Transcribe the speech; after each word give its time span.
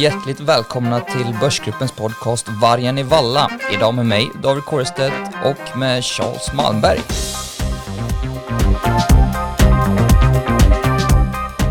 hjärtligt 0.00 0.40
välkomna 0.40 1.00
till 1.00 1.36
Börsgruppens 1.40 1.92
podcast 1.92 2.46
Vargen 2.62 2.98
i 2.98 3.02
Valla. 3.02 3.50
Idag 3.72 3.94
med 3.94 4.06
mig, 4.06 4.30
David 4.42 4.64
Kårestedt, 4.64 5.14
och 5.44 5.78
med 5.78 6.04
Charles 6.04 6.52
Malmberg. 6.52 7.00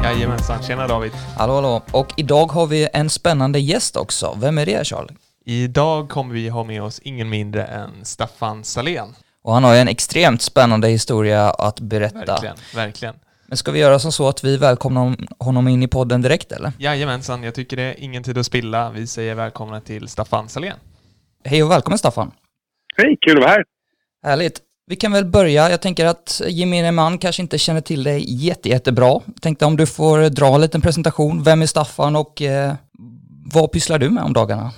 Jajamensan, 0.03 0.63
tjena 0.63 0.87
David. 0.87 1.11
Hallå, 1.37 1.55
hallå. 1.55 1.81
Och 1.91 2.13
idag 2.17 2.51
har 2.51 2.67
vi 2.67 2.87
en 2.93 3.09
spännande 3.09 3.59
gäst 3.59 3.95
också. 3.95 4.37
Vem 4.41 4.57
är 4.57 4.65
det, 4.65 4.87
Charles? 4.87 5.11
Idag 5.45 6.09
kommer 6.09 6.33
vi 6.33 6.49
ha 6.49 6.63
med 6.63 6.83
oss 6.83 6.99
ingen 6.99 7.29
mindre 7.29 7.65
än 7.65 8.05
Staffan 8.05 8.63
Salén. 8.63 9.15
Och 9.43 9.53
han 9.53 9.63
har 9.63 9.73
ju 9.73 9.79
en 9.79 9.87
extremt 9.87 10.41
spännande 10.41 10.87
historia 10.87 11.49
att 11.49 11.79
berätta. 11.79 12.19
Verkligen, 12.25 12.55
verkligen. 12.75 13.15
Men 13.49 13.57
ska 13.57 13.71
vi 13.71 13.79
göra 13.79 13.99
som 13.99 14.11
så 14.11 14.27
att 14.27 14.43
vi 14.43 14.57
välkomnar 14.57 15.15
honom 15.39 15.67
in 15.67 15.83
i 15.83 15.87
podden 15.87 16.21
direkt 16.21 16.51
eller? 16.51 16.71
Jajamensan, 16.79 17.43
jag 17.43 17.55
tycker 17.55 17.77
det 17.77 17.83
är 17.83 17.95
ingen 17.97 18.23
tid 18.23 18.37
att 18.37 18.45
spilla. 18.45 18.91
Vi 18.95 19.07
säger 19.07 19.35
välkomna 19.35 19.81
till 19.81 20.07
Staffan 20.07 20.49
Salén. 20.49 20.73
Hej 21.43 21.63
och 21.63 21.71
välkommen 21.71 21.97
Staffan. 21.97 22.31
Hej, 22.97 23.17
kul 23.21 23.37
att 23.37 23.43
vara 23.43 23.51
här. 23.51 23.63
Härligt. 24.23 24.59
Vi 24.87 24.95
kan 24.95 25.11
väl 25.11 25.25
börja. 25.25 25.69
Jag 25.69 25.81
tänker 25.81 26.05
att 26.05 26.41
gemene 26.47 26.91
man 26.91 27.17
kanske 27.17 27.41
inte 27.41 27.57
känner 27.57 27.81
till 27.81 28.03
dig 28.03 28.23
jätte, 28.27 28.69
jättebra. 28.69 29.21
Jag 29.25 29.41
tänkte 29.41 29.65
om 29.65 29.77
du 29.77 29.85
får 29.85 30.29
dra 30.29 30.55
en 30.55 30.61
liten 30.61 30.81
presentation. 30.81 31.43
Vem 31.43 31.61
är 31.61 31.65
Staffan 31.65 32.15
och 32.15 32.41
eh, 32.41 32.73
vad 33.53 33.71
pysslar 33.71 33.99
du 33.99 34.09
med 34.09 34.23
om 34.23 34.33
dagarna? 34.33 34.71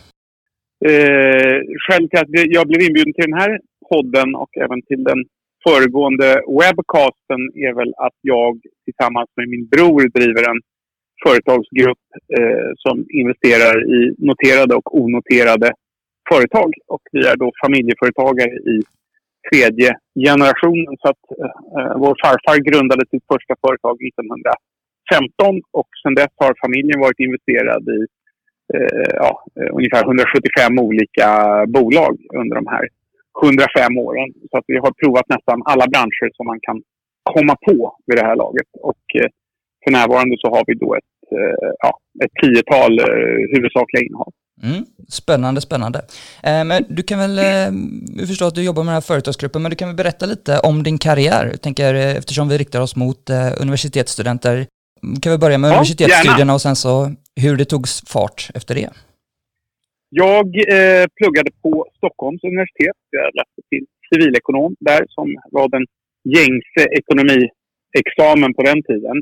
Eh, 0.85 1.57
skälet 1.87 2.09
till 2.09 2.19
att 2.19 2.27
jag 2.29 2.67
blev 2.67 2.81
inbjuden 2.81 3.13
till 3.13 3.31
den 3.31 3.39
här 3.39 3.59
podden 3.89 4.35
och 4.35 4.57
även 4.57 4.81
till 4.81 5.03
den 5.03 5.19
föregående 5.67 6.29
webcasten 6.59 7.41
är 7.65 7.73
väl 7.79 7.93
att 7.97 8.17
jag 8.21 8.53
tillsammans 8.85 9.29
med 9.37 9.47
min 9.49 9.65
bror 9.73 10.01
driver 10.17 10.43
en 10.51 10.61
företagsgrupp 11.23 12.05
eh, 12.37 12.69
som 12.83 12.95
investerar 13.21 13.75
i 13.97 13.99
noterade 14.17 14.73
och 14.75 14.87
onoterade 15.01 15.69
företag. 16.31 16.69
Och 16.87 17.03
vi 17.11 17.21
är 17.31 17.35
då 17.43 17.51
familjeföretagare 17.63 18.55
i 18.75 18.77
tredje 19.49 19.89
generationen. 20.27 20.93
Så 21.01 21.07
att 21.11 21.23
eh, 21.41 21.93
vår 22.03 22.15
farfar 22.23 22.57
grundade 22.69 23.03
sitt 23.11 23.25
första 23.33 23.53
företag 23.65 23.95
1915 24.07 25.61
och 25.79 25.89
sedan 26.01 26.15
dess 26.15 26.33
har 26.43 26.53
familjen 26.63 26.99
varit 27.05 27.19
investerad 27.27 27.83
i 27.97 27.99
eh, 28.73 29.11
ja, 29.23 29.31
eh, 29.59 29.69
ungefär 29.77 30.03
175 30.05 30.79
olika 30.79 31.29
bolag 31.75 32.13
under 32.41 32.55
de 32.55 32.67
här 32.67 32.85
105 33.43 33.97
åren. 34.07 34.29
Så 34.49 34.57
att 34.57 34.67
vi 34.67 34.77
har 34.83 34.91
provat 35.01 35.27
nästan 35.35 35.57
alla 35.71 35.85
branscher 35.87 36.27
som 36.37 36.45
man 36.51 36.59
kan 36.67 36.77
komma 37.33 37.55
på 37.67 37.95
vid 38.07 38.17
det 38.17 38.25
här 38.29 38.35
laget. 38.35 38.69
Och 38.89 39.03
eh, 39.21 39.29
för 39.83 39.91
närvarande 39.91 40.35
så 40.39 40.47
har 40.55 40.63
vi 40.67 40.73
då 40.73 40.95
ett, 40.95 41.13
eh, 41.37 41.69
ja, 41.83 41.91
ett 42.23 42.31
tiotal 42.41 42.99
eh, 42.99 43.05
huvudsakliga 43.55 44.03
innehav. 44.05 44.33
Mm. 44.63 44.85
Spännande, 45.09 45.61
spännande. 45.61 46.01
Men 46.43 46.85
du 46.89 47.03
kan 47.03 47.19
väl, 47.19 47.39
vi 48.17 48.27
förstår 48.27 48.47
att 48.47 48.55
du 48.55 48.63
jobbar 48.63 48.83
med 48.83 48.91
den 48.91 48.93
här 48.93 49.01
företagsgruppen, 49.01 49.61
men 49.61 49.69
du 49.69 49.75
kan 49.75 49.87
väl 49.87 49.95
berätta 49.95 50.25
lite 50.25 50.59
om 50.59 50.83
din 50.83 50.97
karriär? 50.97 51.45
Jag 51.51 51.61
tänker, 51.61 51.93
eftersom 51.93 52.49
vi 52.49 52.57
riktar 52.57 52.81
oss 52.81 52.95
mot 52.95 53.29
universitetsstudenter, 53.61 54.65
kan 55.21 55.31
vi 55.31 55.37
börja 55.37 55.57
med 55.57 55.67
ja, 55.67 55.73
universitetsstudierna 55.73 56.39
gärna. 56.39 56.53
och 56.53 56.61
sen 56.61 56.75
så 56.75 57.11
hur 57.41 57.57
det 57.57 57.65
togs 57.65 58.03
fart 58.07 58.49
efter 58.53 58.75
det? 58.75 58.89
Jag 60.13 60.47
eh, 60.77 61.05
pluggade 61.17 61.51
på 61.63 61.85
Stockholms 61.97 62.43
universitet. 62.43 62.99
Jag 63.09 63.29
läste 63.39 63.61
till 63.69 63.85
civilekonom 64.09 64.75
där 64.79 65.03
som 65.07 65.27
var 65.51 65.67
den 65.69 65.85
gängse 66.35 66.83
ekonomiexamen 66.99 68.53
på 68.53 68.61
den 68.69 68.83
tiden. 68.89 69.17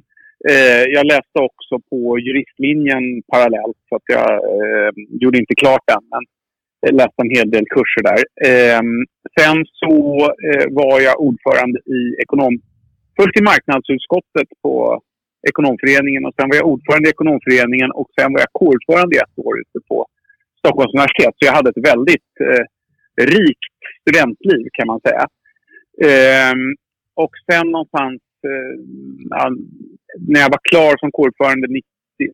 Eh, 0.50 0.84
jag 0.98 1.06
läste 1.14 1.38
också 1.48 1.73
på 1.90 2.20
juristlinjen 2.20 3.06
parallellt 3.32 3.80
så 3.89 3.95
att 3.95 4.08
jag 4.17 4.30
eh, 4.32 4.92
gjorde 5.22 5.38
inte 5.38 5.55
klart 5.64 5.86
den 5.88 6.04
men 6.11 6.23
läste 7.02 7.20
en 7.23 7.36
hel 7.38 7.50
del 7.56 7.66
kurser 7.76 8.04
där. 8.10 8.21
Eh, 8.50 8.83
sen 9.39 9.58
så 9.82 9.94
eh, 10.48 10.66
var 10.80 10.95
jag 11.08 11.21
ordförande 11.27 11.80
i 11.80 12.02
ekonom... 12.23 12.54
Först 13.17 13.39
i 13.39 13.44
marknadsutskottet 13.52 14.50
på 14.64 15.02
ekonomföreningen 15.50 16.26
och 16.26 16.33
sen 16.36 16.50
var 16.50 16.56
jag 16.56 16.67
ordförande 16.73 17.08
i 17.08 17.16
ekonomföreningen 17.16 17.92
och 17.92 18.10
sen 18.20 18.33
var 18.33 18.39
jag 18.39 18.52
kårordförande 18.60 19.16
i 19.16 19.20
ett 19.26 19.45
år 19.45 19.56
ute 19.64 19.80
på 19.89 19.98
Stockholms 20.61 20.93
universitet. 20.93 21.33
Så 21.37 21.42
jag 21.47 21.53
hade 21.58 21.70
ett 21.70 21.87
väldigt 21.92 22.33
eh, 22.47 22.65
rikt 23.37 23.77
studentliv 24.02 24.64
kan 24.77 24.87
man 24.92 24.99
säga. 25.08 25.23
Eh, 26.08 26.55
och 27.23 27.33
sen 27.47 27.65
någonstans 27.71 28.21
eh, 28.49 28.75
när 30.31 30.39
jag 30.43 30.52
var 30.55 30.64
klar 30.71 30.93
som 30.97 31.11
kårordförande 31.11 31.67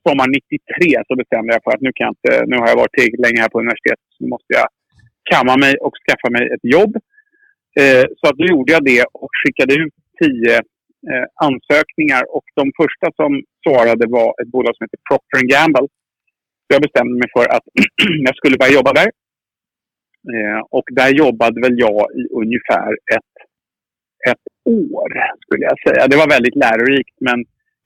sommaren 0.07 0.31
93 0.31 1.03
så 1.07 1.13
bestämde 1.21 1.53
jag 1.53 1.63
för 1.63 1.71
att 1.75 1.85
nu, 1.85 1.91
kan 1.95 2.05
jag 2.07 2.15
inte, 2.17 2.31
nu 2.49 2.55
har 2.61 2.67
jag 2.67 2.81
varit 2.81 2.93
tillräckligt 2.93 3.25
länge 3.27 3.41
här 3.41 3.53
på 3.53 3.59
universitetet 3.63 4.07
så 4.13 4.19
nu 4.23 4.29
måste 4.35 4.51
jag 4.59 4.67
kamma 5.33 5.53
mig 5.63 5.73
och 5.85 5.95
skaffa 6.03 6.27
mig 6.35 6.43
ett 6.55 6.65
jobb. 6.75 6.93
Eh, 7.81 8.05
så 8.19 8.23
att 8.27 8.37
då 8.39 8.45
gjorde 8.51 8.71
jag 8.75 8.83
det 8.91 9.03
och 9.21 9.31
skickade 9.39 9.73
ut 9.83 9.95
tio 10.23 10.55
eh, 11.11 11.25
ansökningar 11.47 12.23
och 12.35 12.45
de 12.59 12.65
första 12.81 13.07
som 13.19 13.31
svarade 13.63 14.03
var 14.17 14.29
ett 14.41 14.51
bolag 14.53 14.73
som 14.75 14.83
heter 14.85 15.01
Procter 15.09 15.41
Gamble 15.53 15.87
jag 16.73 16.81
bestämde 16.81 17.15
mig 17.21 17.29
för 17.37 17.45
att 17.55 17.65
jag 18.27 18.35
skulle 18.35 18.57
börja 18.57 18.77
jobba 18.79 18.93
där. 18.93 19.09
Eh, 20.33 20.61
och 20.77 20.87
där 20.99 21.11
jobbade 21.23 21.57
väl 21.65 21.75
jag 21.87 22.01
i 22.21 22.23
ungefär 22.41 22.89
ett, 23.15 23.33
ett 24.31 24.45
år, 24.81 25.09
skulle 25.43 25.65
jag 25.69 25.77
säga. 25.85 26.07
Det 26.07 26.21
var 26.21 26.29
väldigt 26.35 26.57
lärorikt, 26.65 27.17
men 27.27 27.37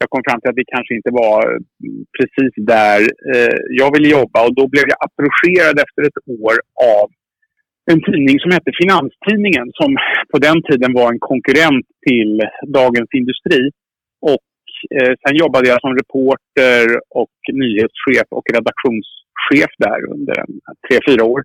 jag 0.02 0.10
kom 0.10 0.24
fram 0.28 0.40
till 0.40 0.52
att 0.52 0.62
det 0.62 0.74
kanske 0.76 0.94
inte 1.00 1.12
var 1.24 1.42
mm, 1.84 2.02
precis 2.18 2.54
där 2.76 3.00
eh, 3.32 3.58
jag 3.82 3.90
ville 3.96 4.10
jobba. 4.20 4.40
Och 4.48 4.56
då 4.60 4.64
blev 4.74 4.86
jag 4.92 5.00
approcherad 5.08 5.76
efter 5.86 6.02
ett 6.08 6.20
år 6.40 6.56
av 7.00 7.08
en 7.92 8.02
tidning 8.10 8.38
som 8.40 8.52
hette 8.56 8.80
Finanstidningen 8.82 9.68
som 9.80 9.90
på 10.32 10.38
den 10.48 10.60
tiden 10.68 10.92
var 11.00 11.08
en 11.14 11.26
konkurrent 11.32 11.88
till 12.08 12.34
Dagens 12.80 13.12
Industri. 13.20 13.62
Eh, 14.96 15.14
sen 15.22 15.36
jobbade 15.44 15.68
jag 15.70 15.82
som 15.82 15.96
reporter 16.02 16.84
och 17.10 17.38
nyhetschef 17.54 18.28
och 18.30 18.46
redaktionschef 18.54 19.72
där 19.78 20.00
under 20.14 20.36
tre, 20.86 21.00
fyra 21.08 21.24
år. 21.24 21.44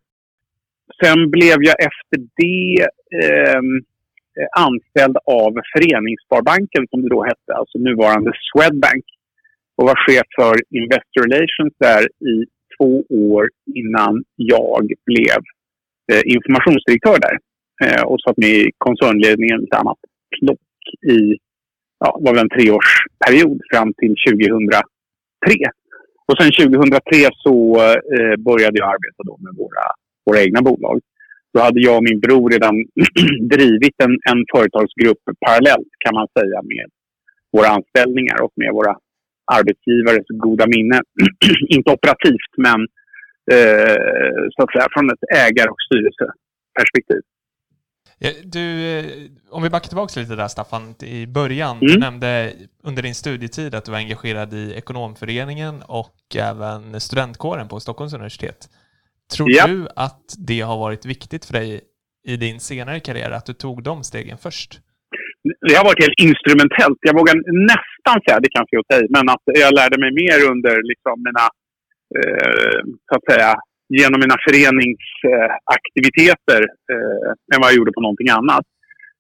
Sen 1.02 1.30
blev 1.30 1.58
jag 1.68 1.76
efter 1.88 2.18
det 2.42 2.86
ehm, 3.24 3.76
eh, 4.38 4.48
anställd 4.66 5.16
av 5.26 5.52
Föreningssparbanken 5.72 6.82
som 6.90 7.02
det 7.02 7.08
då 7.08 7.24
hette, 7.24 7.50
alltså 7.54 7.78
nuvarande 7.78 8.32
Swedbank. 8.48 9.04
Och 9.76 9.86
var 9.86 9.98
chef 10.06 10.26
för 10.38 10.54
Investor 10.80 11.22
Relations 11.22 11.74
där 11.78 12.02
i 12.32 12.36
två 12.76 13.04
år 13.10 13.48
innan 13.74 14.24
jag 14.36 14.92
blev 15.06 15.38
eh, 16.12 16.22
informationsdirektör 16.34 17.18
där. 17.26 17.38
Eh, 17.84 18.02
och 18.02 18.20
satt 18.20 18.36
med 18.36 18.48
i 18.48 18.70
koncernledningen 18.78 19.60
lite 19.60 19.76
annat 19.76 19.98
plock 20.38 20.60
i 21.16 21.18
ja, 22.04 22.10
var 22.24 22.32
väl 22.34 22.44
en 22.46 22.54
treårsperiod 22.56 23.58
fram 23.72 23.90
till 24.00 24.14
2003. 24.28 24.82
Och 26.28 26.36
sen 26.38 26.50
2003 26.52 27.00
så 27.44 27.56
eh, 28.14 28.34
började 28.48 28.76
jag 28.80 28.88
arbeta 28.94 29.20
då 29.28 29.34
med 29.44 29.52
våra, 29.62 29.84
våra 30.26 30.38
egna 30.44 30.60
bolag. 30.68 30.96
Då 31.52 31.58
hade 31.66 31.80
jag 31.80 31.96
och 31.96 32.06
min 32.10 32.20
bror 32.24 32.50
redan 32.50 32.76
drivit 33.54 33.96
en, 34.04 34.14
en 34.30 34.40
företagsgrupp 34.52 35.22
parallellt 35.46 35.92
kan 36.04 36.14
man 36.18 36.28
säga 36.38 36.58
med 36.72 36.86
våra 37.56 37.68
anställningar 37.76 38.38
och 38.46 38.54
med 38.62 38.70
våra 38.78 38.94
arbetsgivares 39.56 40.28
goda 40.46 40.66
minne. 40.74 40.98
Inte 41.76 41.88
operativt 41.96 42.52
men 42.66 42.80
eh, 43.54 44.40
så 44.54 44.58
att 44.62 44.72
säga 44.72 44.86
från 44.94 45.10
ett 45.14 45.24
ägar 45.44 45.66
och 45.72 45.80
styrelseperspektiv. 45.86 47.22
Du, 48.44 48.98
eh, 48.98 49.04
om 49.50 49.62
vi 49.62 49.70
backar 49.70 49.88
tillbaka 49.88 50.20
lite 50.20 50.36
där 50.36 50.48
Staffan, 50.48 50.94
i 51.02 51.26
början. 51.26 51.76
Mm. 51.76 51.86
Du 51.86 51.98
nämnde 51.98 52.52
under 52.82 53.02
din 53.02 53.14
studietid 53.14 53.74
att 53.74 53.84
du 53.84 53.90
var 53.92 53.98
engagerad 53.98 54.54
i 54.54 54.74
ekonomföreningen 54.74 55.82
och 55.82 56.16
även 56.36 57.00
studentkåren 57.00 57.68
på 57.68 57.80
Stockholms 57.80 58.14
universitet. 58.14 58.68
Tror 59.36 59.50
ja. 59.50 59.66
du 59.66 59.88
att 59.96 60.34
det 60.38 60.60
har 60.60 60.78
varit 60.78 61.06
viktigt 61.06 61.44
för 61.44 61.52
dig 61.52 61.80
i 62.26 62.36
din 62.36 62.60
senare 62.60 63.00
karriär, 63.00 63.30
att 63.30 63.46
du 63.46 63.52
tog 63.52 63.82
de 63.82 64.04
stegen 64.04 64.38
först? 64.38 64.80
Det 65.68 65.74
har 65.74 65.84
varit 65.84 66.04
helt 66.04 66.20
instrumentellt. 66.28 66.98
Jag 67.00 67.14
vågar 67.20 67.34
nästan 67.72 68.16
säga, 68.24 68.40
det 68.40 68.52
kanske 68.56 68.76
är 68.76 68.82
säga, 68.92 69.06
men 69.16 69.28
att 69.28 69.44
jag 69.44 69.74
lärde 69.74 69.96
mig 70.04 70.12
mer 70.22 70.38
under 70.52 70.74
liksom 70.90 71.16
mina, 71.28 71.44
eh, 72.18 72.80
så 73.08 73.12
att 73.16 73.26
säga, 73.32 73.54
genom 73.88 74.20
mina 74.20 74.36
föreningsaktiviteter 74.46 76.62
eh, 76.92 77.30
än 77.52 77.60
vad 77.60 77.68
jag 77.70 77.78
gjorde 77.78 77.96
på 77.96 78.00
någonting 78.00 78.30
annat. 78.38 78.66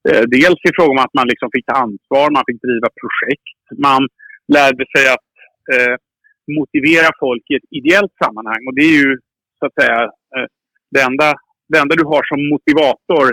Eh, 0.08 0.24
dels 0.36 0.60
i 0.68 0.70
fråga 0.76 0.90
om 0.90 1.04
att 1.04 1.16
man 1.18 1.30
liksom 1.32 1.48
fick 1.54 1.66
ta 1.66 1.76
ansvar, 1.86 2.26
man 2.30 2.48
fick 2.48 2.60
driva 2.66 2.88
projekt. 3.02 3.56
Man 3.88 4.02
lärde 4.56 4.84
sig 4.94 5.04
att 5.14 5.30
eh, 5.72 5.94
motivera 6.58 7.08
folk 7.24 7.44
i 7.50 7.54
ett 7.58 7.68
ideellt 7.78 8.14
sammanhang. 8.24 8.62
Och 8.66 8.74
det 8.76 8.84
är 8.90 8.96
ju 9.02 9.10
så 9.58 9.62
att 9.66 9.76
säga 9.80 9.98
eh, 10.34 10.48
det, 10.94 11.02
enda, 11.08 11.28
det 11.70 11.78
enda 11.78 11.94
du 11.96 12.04
har 12.12 12.22
som 12.30 12.40
motivator 12.54 13.26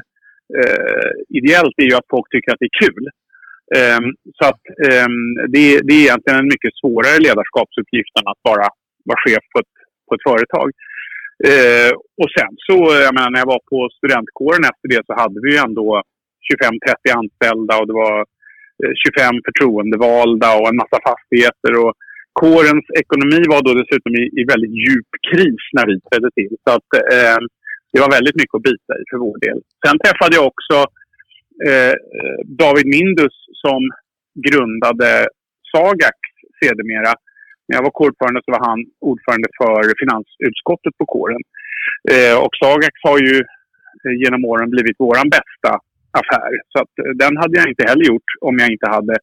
eh, 0.60 1.12
ideellt 1.40 1.76
är 1.84 1.88
ju 1.90 1.96
att 1.96 2.14
folk 2.16 2.28
tycker 2.30 2.52
att 2.52 2.62
det 2.62 2.72
är 2.74 2.82
kul. 2.86 3.06
Um, 3.98 4.08
så 4.38 4.44
att 4.52 4.64
um, 5.06 5.20
det, 5.54 5.66
det, 5.88 5.94
är 5.94 6.02
egentligen 6.06 6.40
en 6.40 6.54
mycket 6.54 6.74
svårare 6.82 7.24
ledarskapsuppgift 7.28 8.14
än 8.20 8.32
att 8.32 8.42
bara 8.50 8.68
vara 9.10 9.24
chef 9.26 9.44
på 9.54 9.60
ett 9.60 9.74
på 10.12 10.16
ett 10.16 10.28
företag. 10.30 10.68
Eh, 11.50 11.92
och 12.22 12.30
sen 12.38 12.52
så, 12.68 12.78
jag 13.06 13.14
menar, 13.16 13.30
när 13.32 13.42
jag 13.44 13.54
var 13.56 13.64
på 13.72 13.80
studentkåren 13.98 14.64
efter 14.72 14.88
det 14.94 15.02
så 15.08 15.14
hade 15.22 15.38
vi 15.44 15.50
ju 15.54 15.60
ändå 15.68 15.88
25-30 16.48 17.20
anställda 17.20 17.74
och 17.80 17.88
det 17.90 17.98
var 18.06 18.18
eh, 18.82 18.94
25 19.04 19.46
förtroendevalda 19.48 20.50
och 20.60 20.68
en 20.72 20.82
massa 20.84 21.00
fastigheter. 21.10 21.72
Och 21.82 21.94
kårens 22.42 22.88
ekonomi 23.04 23.42
var 23.54 23.62
då 23.68 23.72
dessutom 23.82 24.14
i, 24.22 24.24
i 24.40 24.42
väldigt 24.54 24.76
djup 24.84 25.12
kris 25.30 25.64
när 25.78 25.86
vi 25.90 25.96
trädde 26.08 26.30
till. 26.38 26.54
Så 26.64 26.70
att, 26.78 26.90
eh, 27.16 27.40
det 27.92 28.00
var 28.04 28.12
väldigt 28.18 28.40
mycket 28.42 28.58
att 28.58 28.70
bita 28.72 28.94
i 29.02 29.04
för 29.12 29.20
vår 29.28 29.38
del. 29.46 29.60
Sen 29.84 29.98
träffade 30.04 30.34
jag 30.40 30.46
också 30.52 30.78
eh, 31.68 31.96
David 32.62 32.88
Mindus 32.96 33.36
som 33.64 33.82
grundade 34.48 35.10
Sagax 35.72 36.18
sedermera. 36.60 37.12
När 37.68 37.74
jag 37.78 37.84
var 37.88 37.94
kårordförande 38.00 38.42
så 38.46 38.52
var 38.56 38.64
han 38.70 38.80
ordförande 39.10 39.48
för 39.60 39.82
finansutskottet 40.02 40.94
på 41.00 41.06
kåren. 41.16 41.42
Eh, 42.14 42.36
och 42.44 42.54
Sagax 42.60 42.96
har 43.08 43.20
ju 43.28 43.36
eh, 44.04 44.16
genom 44.24 44.42
åren 44.52 44.70
blivit 44.74 44.98
vår 45.00 45.18
bästa 45.38 45.72
affär. 46.20 46.52
Så 46.72 46.78
att, 46.84 46.94
eh, 47.02 47.12
den 47.24 47.34
hade 47.42 47.58
jag 47.60 47.68
inte 47.72 47.84
heller 47.90 48.06
gjort 48.12 48.30
om 48.48 48.54
jag 48.62 48.70
inte 48.76 48.90
hade 48.96 49.16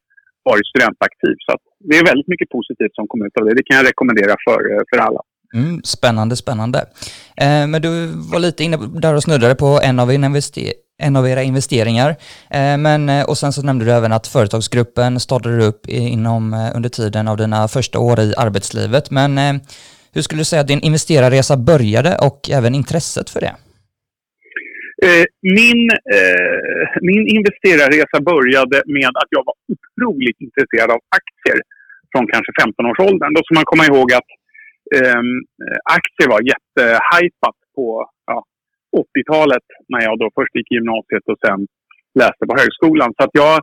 varit 0.50 0.66
studentaktiv. 0.66 1.34
Så 1.46 1.50
att, 1.54 1.64
det 1.88 1.96
är 2.00 2.04
väldigt 2.04 2.28
mycket 2.28 2.48
positivt 2.56 2.94
som 2.94 3.06
kommer 3.08 3.26
ut 3.26 3.36
av 3.40 3.44
det. 3.46 3.54
Det 3.54 3.66
kan 3.68 3.76
jag 3.76 3.86
rekommendera 3.86 4.34
för, 4.46 4.60
eh, 4.72 4.82
för 4.90 4.98
alla. 5.06 5.20
Mm, 5.54 5.80
spännande, 5.84 6.36
spännande. 6.36 6.78
Eh, 7.42 7.64
men 7.70 7.82
du 7.82 7.90
var 8.32 8.38
lite 8.38 8.64
inne 8.64 8.76
där 8.76 9.14
och 9.14 9.22
snuddade 9.22 9.54
på 9.54 9.80
en 9.82 9.98
av, 10.00 10.08
en 11.02 11.16
av 11.16 11.28
era 11.28 11.42
investeringar. 11.42 12.10
Eh, 12.50 12.78
men, 12.78 13.08
eh, 13.08 13.24
och 13.28 13.38
sen 13.38 13.52
så 13.52 13.62
nämnde 13.62 13.84
du 13.84 13.92
även 13.92 14.12
att 14.12 14.26
företagsgruppen 14.26 15.20
startade 15.20 15.64
upp 15.64 15.86
inom, 15.88 16.54
eh, 16.54 16.76
under 16.76 16.88
tiden 16.88 17.28
av 17.28 17.36
dina 17.36 17.68
första 17.68 17.98
år 17.98 18.20
i 18.20 18.34
arbetslivet. 18.36 19.10
Men 19.10 19.60
hur 20.14 20.22
skulle 20.22 20.40
du 20.40 20.44
säga 20.44 20.62
att 20.62 20.68
din 20.68 20.80
investerarresa 20.80 21.56
började 21.56 22.16
och 22.26 22.40
även 22.58 22.74
intresset 22.74 23.30
för 23.30 23.40
det? 23.40 23.54
Min, 25.58 25.80
min 27.10 27.24
investerarresa 27.36 28.18
började 28.32 28.76
med 28.86 29.12
att 29.20 29.30
jag 29.36 29.42
var 29.48 29.56
otroligt 29.74 30.40
intresserad 30.46 30.90
av 30.90 31.00
aktier 31.20 31.58
från 32.12 32.26
kanske 32.32 32.52
15-årsåldern. 32.62 33.34
Då 33.34 33.40
ska 33.44 33.54
man 33.54 33.70
komma 33.72 33.84
ihåg 33.86 34.12
att 34.12 34.30
ehm, 34.96 35.36
aktier 35.98 36.28
var 36.34 36.40
jättehypat 36.52 37.56
på 37.76 38.10
ja, 38.26 38.44
80-talet 39.02 39.66
när 39.92 40.02
jag 40.06 40.14
då 40.18 40.26
först 40.36 40.54
gick 40.56 40.70
i 40.72 40.74
gymnasiet 40.78 41.24
och 41.32 41.40
sen 41.46 41.60
läste 42.22 42.42
på 42.48 42.54
högskolan. 42.60 43.10
Så 43.16 43.20
att 43.24 43.34
jag, 43.42 43.54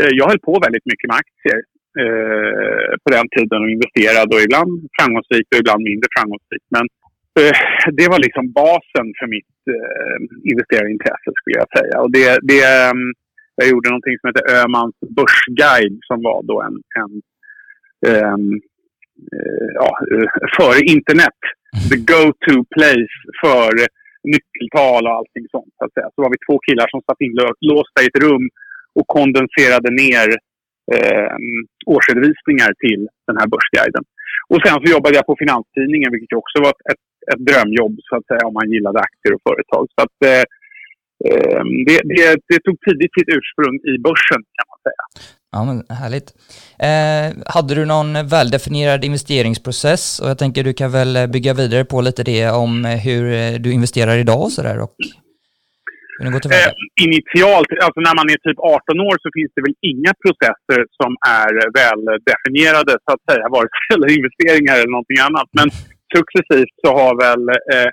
eh, 0.00 0.12
jag 0.18 0.26
höll 0.30 0.46
på 0.48 0.54
väldigt 0.66 0.86
mycket 0.90 1.08
med 1.10 1.20
aktier 1.24 1.60
eh, 2.02 2.90
på 3.02 3.08
den 3.16 3.26
tiden 3.34 3.58
och 3.64 3.72
investerade 3.76 4.30
och 4.36 4.44
ibland 4.46 4.72
framgångsrikt 4.96 5.50
och 5.52 5.60
ibland 5.62 5.82
mindre 5.90 6.08
framgångsrikt. 6.16 6.68
Men 6.76 6.84
eh, 7.40 7.56
det 7.98 8.06
var 8.12 8.20
liksom 8.26 8.44
basen 8.60 9.06
för 9.18 9.26
mitt 9.36 9.56
eh, 9.74 10.18
investeringintresse 10.52 11.28
skulle 11.38 11.60
jag 11.62 11.70
säga. 11.78 11.96
Och 12.02 12.10
det, 12.16 12.28
det, 12.50 12.60
ehm, 12.74 13.06
jag 13.58 13.68
gjorde 13.72 13.88
någonting 13.88 14.16
som 14.18 14.28
heter 14.28 14.46
Ömans 14.62 14.96
börsguide 15.16 15.98
som 16.08 16.18
var 16.28 16.40
då 16.50 16.56
en, 16.68 16.76
en 17.00 17.12
um, 18.32 18.60
ja, 19.74 19.90
före 20.56 20.80
internet, 20.94 21.40
the 21.90 21.98
go-to 22.12 22.56
place 22.76 23.14
för 23.42 23.70
nyckeltal 24.34 25.02
och 25.06 25.16
allting 25.18 25.44
sånt. 25.54 25.72
Så, 25.78 25.84
att 25.84 25.94
säga. 25.94 26.08
så 26.14 26.18
var 26.22 26.30
vi 26.34 26.44
två 26.46 26.56
killar 26.66 26.86
som 26.90 27.00
satt 27.06 27.24
inlåsta 27.26 27.98
i 28.02 28.10
ett 28.10 28.22
rum 28.26 28.46
och 28.98 29.06
kondenserade 29.18 29.90
ner 30.02 30.28
eh, 30.94 31.34
årsredovisningar 31.94 32.70
till 32.84 33.02
den 33.28 33.36
här 33.40 33.48
börsguiden. 33.52 34.04
Och 34.52 34.60
sen 34.64 34.76
så 34.80 34.86
jobbade 34.94 35.16
jag 35.18 35.26
på 35.30 35.36
Finanstidningen, 35.42 36.12
vilket 36.14 36.40
också 36.42 36.56
var 36.64 36.72
ett, 36.74 36.84
ett, 36.92 37.04
ett 37.30 37.42
drömjobb 37.48 37.94
så 38.08 38.12
att 38.16 38.26
säga, 38.26 38.48
om 38.48 38.54
man 38.60 38.72
gillade 38.74 38.98
aktier 39.08 39.32
och 39.34 39.44
företag. 39.48 39.84
Så 39.94 40.00
att, 40.06 40.16
eh, 40.30 40.44
eh 41.28 41.62
det, 41.86 41.98
det, 42.12 42.26
det, 42.50 42.60
tog 42.66 42.76
tidigt 42.86 43.14
sitt 43.14 43.30
ursprung 43.38 43.76
i 43.92 43.94
börsen 44.08 44.40
kan 44.56 44.66
man 44.84 44.92
säga. 44.92 45.02
Ja, 45.52 45.64
men 45.64 45.96
härligt. 45.96 46.28
Eh, 46.88 47.52
hade 47.54 47.74
du 47.74 47.84
någon 47.84 48.28
väldefinierad 48.28 49.04
investeringsprocess? 49.04 50.20
Och 50.20 50.28
jag 50.28 50.38
tänker 50.38 50.64
du 50.64 50.72
kan 50.72 50.92
väl 50.92 51.28
bygga 51.28 51.54
vidare 51.54 51.84
på 51.84 52.00
lite 52.00 52.22
det 52.22 52.50
om 52.50 52.84
hur 52.84 53.22
du 53.58 53.72
investerar 53.72 54.16
idag 54.16 54.42
och 54.42 54.52
sådär 54.52 54.80
och 54.80 54.94
hur 56.20 56.26
ni 56.26 56.32
går 56.34 56.40
tillväga? 56.40 56.70
Eh, 56.70 57.06
initialt, 57.06 57.68
alltså 57.84 58.00
när 58.08 58.16
man 58.20 58.28
är 58.34 58.38
typ 58.46 58.58
18 58.58 59.00
år 59.08 59.16
så 59.24 59.28
finns 59.36 59.52
det 59.54 59.62
väl 59.66 59.76
inga 59.92 60.12
processer 60.22 60.80
som 60.98 61.10
är 61.42 61.52
väldefinierade 61.80 62.92
så 63.04 63.10
att 63.14 63.24
säga, 63.28 63.44
vare 63.54 63.68
sig 63.70 63.82
gäller 63.90 64.10
investeringar 64.18 64.74
eller 64.76 64.94
någonting 64.96 65.20
annat. 65.28 65.48
Men 65.58 65.68
successivt 66.16 66.74
så 66.82 66.88
har 67.00 67.12
väl 67.26 67.42
eh, 67.72 67.90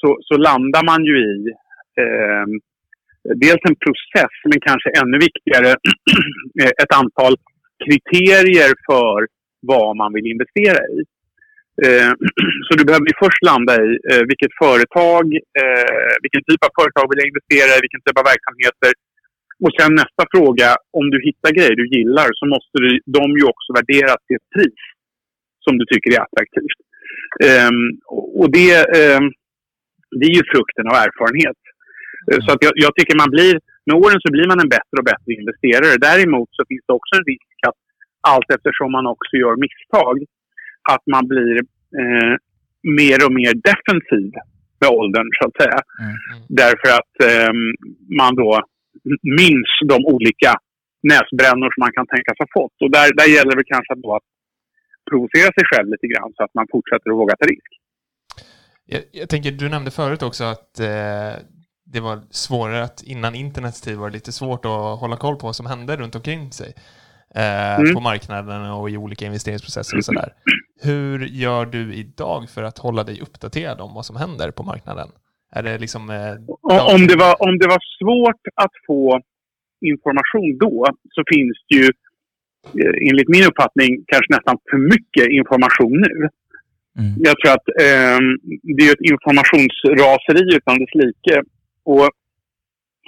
så, 0.00 0.08
så 0.28 0.34
landar 0.48 0.82
man 0.90 1.00
ju 1.10 1.16
i 1.32 1.36
eh, 2.02 2.46
dels 3.44 3.62
en 3.70 3.78
process, 3.84 4.34
men 4.48 4.60
kanske 4.68 4.88
ännu 5.00 5.16
viktigare 5.28 5.70
eh, 6.62 6.72
ett 6.82 6.94
antal 7.00 7.34
kriterier 7.84 8.72
för 8.88 9.18
vad 9.72 9.96
man 9.96 10.12
vill 10.16 10.32
investera 10.34 10.80
i. 10.96 10.98
Eh, 11.84 12.10
så 12.66 12.70
du 12.78 12.84
behöver 12.84 13.22
först 13.24 13.42
landa 13.50 13.72
i 13.86 13.88
eh, 14.10 14.24
vilket 14.30 14.52
företag, 14.64 15.24
vilken 16.24 16.44
typ 16.48 16.60
av 16.66 16.72
företag 16.80 17.04
vill 17.08 17.20
jag 17.22 17.30
investera 17.32 17.70
i, 17.76 17.84
vilken 17.84 18.02
typ 18.04 18.18
av 18.20 18.26
verksamheter. 18.32 18.92
Och 19.64 19.72
sen 19.78 19.92
nästa 20.02 20.24
fråga, 20.34 20.68
om 20.98 21.06
du 21.12 21.18
hittar 21.28 21.50
grejer 21.56 21.76
du 21.82 21.86
gillar 21.96 22.28
så 22.38 22.44
måste 22.54 22.76
du, 22.84 22.88
de 23.18 23.26
ju 23.38 23.44
också 23.52 23.68
värderas 23.78 24.20
till 24.26 24.38
ett 24.40 24.52
pris 24.56 24.80
som 25.64 25.72
du 25.78 25.84
tycker 25.92 26.10
är 26.16 26.24
attraktivt. 26.26 26.80
Ehm, 27.48 27.82
och 28.40 28.50
det, 28.56 28.72
ehm, 28.98 29.28
det 30.18 30.26
är 30.30 30.34
ju 30.38 30.44
frukten 30.52 30.86
av 30.90 30.96
erfarenhet. 31.06 31.61
Mm. 32.30 32.42
Så 32.44 32.48
att 32.52 32.62
jag, 32.66 32.72
jag, 32.84 32.92
tycker 32.94 33.22
man 33.22 33.30
blir, 33.36 33.54
med 33.86 33.96
åren 34.02 34.20
så 34.24 34.28
blir 34.34 34.48
man 34.52 34.60
en 34.60 34.74
bättre 34.76 34.96
och 35.00 35.08
bättre 35.12 35.30
investerare. 35.40 36.04
Däremot 36.08 36.48
så 36.56 36.62
finns 36.68 36.84
det 36.86 36.94
också 36.98 37.12
en 37.18 37.28
risk 37.32 37.58
att 37.68 37.78
allt 38.32 38.48
eftersom 38.56 38.92
man 38.96 39.06
också 39.14 39.34
gör 39.42 39.56
misstag, 39.66 40.16
att 40.94 41.04
man 41.14 41.24
blir 41.32 41.56
eh, 42.00 42.32
mer 43.00 43.18
och 43.26 43.32
mer 43.40 43.52
defensiv 43.70 44.32
med 44.80 44.90
åldern 45.00 45.28
så 45.38 45.42
att 45.48 45.56
säga. 45.62 45.78
Mm. 46.02 46.16
Därför 46.62 46.88
att 46.98 47.14
eh, 47.30 47.52
man 48.20 48.32
då 48.42 48.52
minns 49.40 49.70
de 49.92 49.98
olika 50.14 50.52
näsbrännor 51.12 51.68
som 51.72 51.80
man 51.84 51.92
kan 51.92 52.06
tänkas 52.06 52.36
ha 52.42 52.48
fått. 52.58 52.76
Och 52.82 52.90
där, 52.96 53.08
där 53.18 53.28
gäller 53.36 53.56
det 53.56 53.64
kanske 53.74 53.94
då 53.94 54.10
att 54.18 54.28
provocera 55.10 55.50
sig 55.56 55.64
själv 55.70 55.88
lite 55.94 56.06
grann 56.12 56.30
så 56.36 56.44
att 56.44 56.54
man 56.54 56.66
fortsätter 56.72 57.10
att 57.10 57.20
våga 57.22 57.36
ta 57.36 57.46
risk. 57.46 57.70
Jag, 58.86 59.02
jag 59.12 59.28
tänker, 59.28 59.50
du 59.50 59.68
nämnde 59.68 59.90
förut 59.90 60.22
också 60.22 60.44
att 60.44 60.80
eh, 60.80 61.34
det 61.92 62.00
var 62.00 62.20
svårare 62.30 62.82
att 62.82 63.02
innan 63.02 63.34
internets 63.34 63.80
tid 63.80 63.96
var 63.96 64.10
det 64.10 64.14
lite 64.14 64.32
svårt 64.32 64.64
att 64.64 65.00
hålla 65.00 65.16
koll 65.16 65.36
på 65.36 65.46
vad 65.46 65.56
som 65.56 65.66
hände 65.66 65.96
runt 65.96 66.14
omkring 66.14 66.52
sig. 66.52 66.72
Eh, 67.34 67.80
mm. 67.80 67.94
På 67.94 68.00
marknaden 68.00 68.70
och 68.70 68.90
i 68.90 68.96
olika 68.96 69.26
investeringsprocesser 69.26 69.96
och 69.96 70.04
sådär. 70.04 70.32
Hur 70.82 71.26
gör 71.26 71.66
du 71.66 71.94
idag 71.94 72.50
för 72.50 72.62
att 72.62 72.78
hålla 72.78 73.04
dig 73.04 73.20
uppdaterad 73.20 73.80
om 73.80 73.94
vad 73.94 74.06
som 74.06 74.16
händer 74.16 74.50
på 74.50 74.62
marknaden? 74.62 75.08
Är 75.52 75.62
det 75.62 75.78
liksom... 75.78 76.10
Eh, 76.10 76.34
om, 76.94 77.06
det 77.06 77.16
var, 77.16 77.42
om 77.46 77.58
det 77.58 77.66
var 77.66 77.82
svårt 77.98 78.44
att 78.54 78.74
få 78.86 79.20
information 79.92 80.58
då 80.58 80.86
så 81.10 81.22
finns 81.32 81.56
det 81.68 81.76
ju 81.76 81.88
eh, 82.80 83.08
enligt 83.08 83.28
min 83.28 83.44
uppfattning 83.44 83.90
kanske 84.06 84.34
nästan 84.34 84.56
för 84.70 84.78
mycket 84.94 85.26
information 85.40 85.96
nu. 86.06 86.28
Mm. 86.98 87.14
Jag 87.26 87.34
tror 87.38 87.52
att 87.58 87.68
eh, 87.84 88.20
det 88.76 88.82
är 88.88 88.92
ett 88.92 89.10
informationsraseri 89.12 90.56
utan 90.56 90.78
dess 90.78 90.94
like. 90.94 91.42
Och 91.84 92.08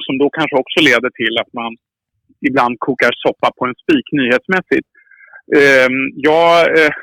som 0.07 0.19
då 0.19 0.31
kanske 0.31 0.57
också 0.57 0.79
leder 0.89 1.11
till 1.21 1.35
att 1.43 1.53
man 1.53 1.73
ibland 2.49 2.75
kokar 2.79 3.13
soppa 3.27 3.49
på 3.59 3.63
en 3.67 3.79
spik 3.83 4.07
nyhetsmässigt. 4.21 4.89
Ehm, 5.57 5.61
eh, 5.61 5.91
jag, 6.29 6.53
eh, 6.79 6.95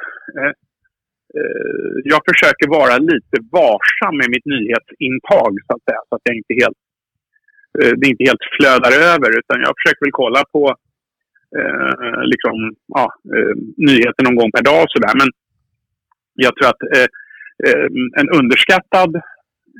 eh, 1.37 1.95
jag 2.11 2.21
försöker 2.29 2.67
vara 2.79 2.95
lite 3.11 3.35
varsam 3.57 4.13
med 4.21 4.29
mitt 4.33 4.47
nyhetsintag 4.55 5.51
så 5.65 5.71
att 5.75 5.83
säga. 5.87 6.01
Så 6.09 6.15
att 6.15 6.25
jag 6.27 6.35
inte 6.35 6.53
helt, 6.63 6.79
eh, 7.79 7.93
det 7.99 8.07
inte 8.11 8.27
helt 8.29 8.45
flödar 8.55 8.93
över. 9.11 9.29
Utan 9.39 9.57
jag 9.67 9.73
försöker 9.77 10.05
väl 10.05 10.19
kolla 10.21 10.41
på 10.55 10.63
eh, 11.57 12.21
liksom, 12.31 12.55
ja, 12.97 13.05
eh, 13.35 13.53
nyheter 13.87 14.23
någon 14.23 14.39
gång 14.39 14.51
per 14.51 14.63
dag 14.71 14.83
och 14.83 14.91
sådär. 14.95 15.15
Men 15.21 15.29
jag 16.33 16.51
tror 16.55 16.67
att 16.69 16.83
eh, 16.97 17.09
eh, 17.65 17.87
en 18.19 18.29
underskattad 18.39 19.11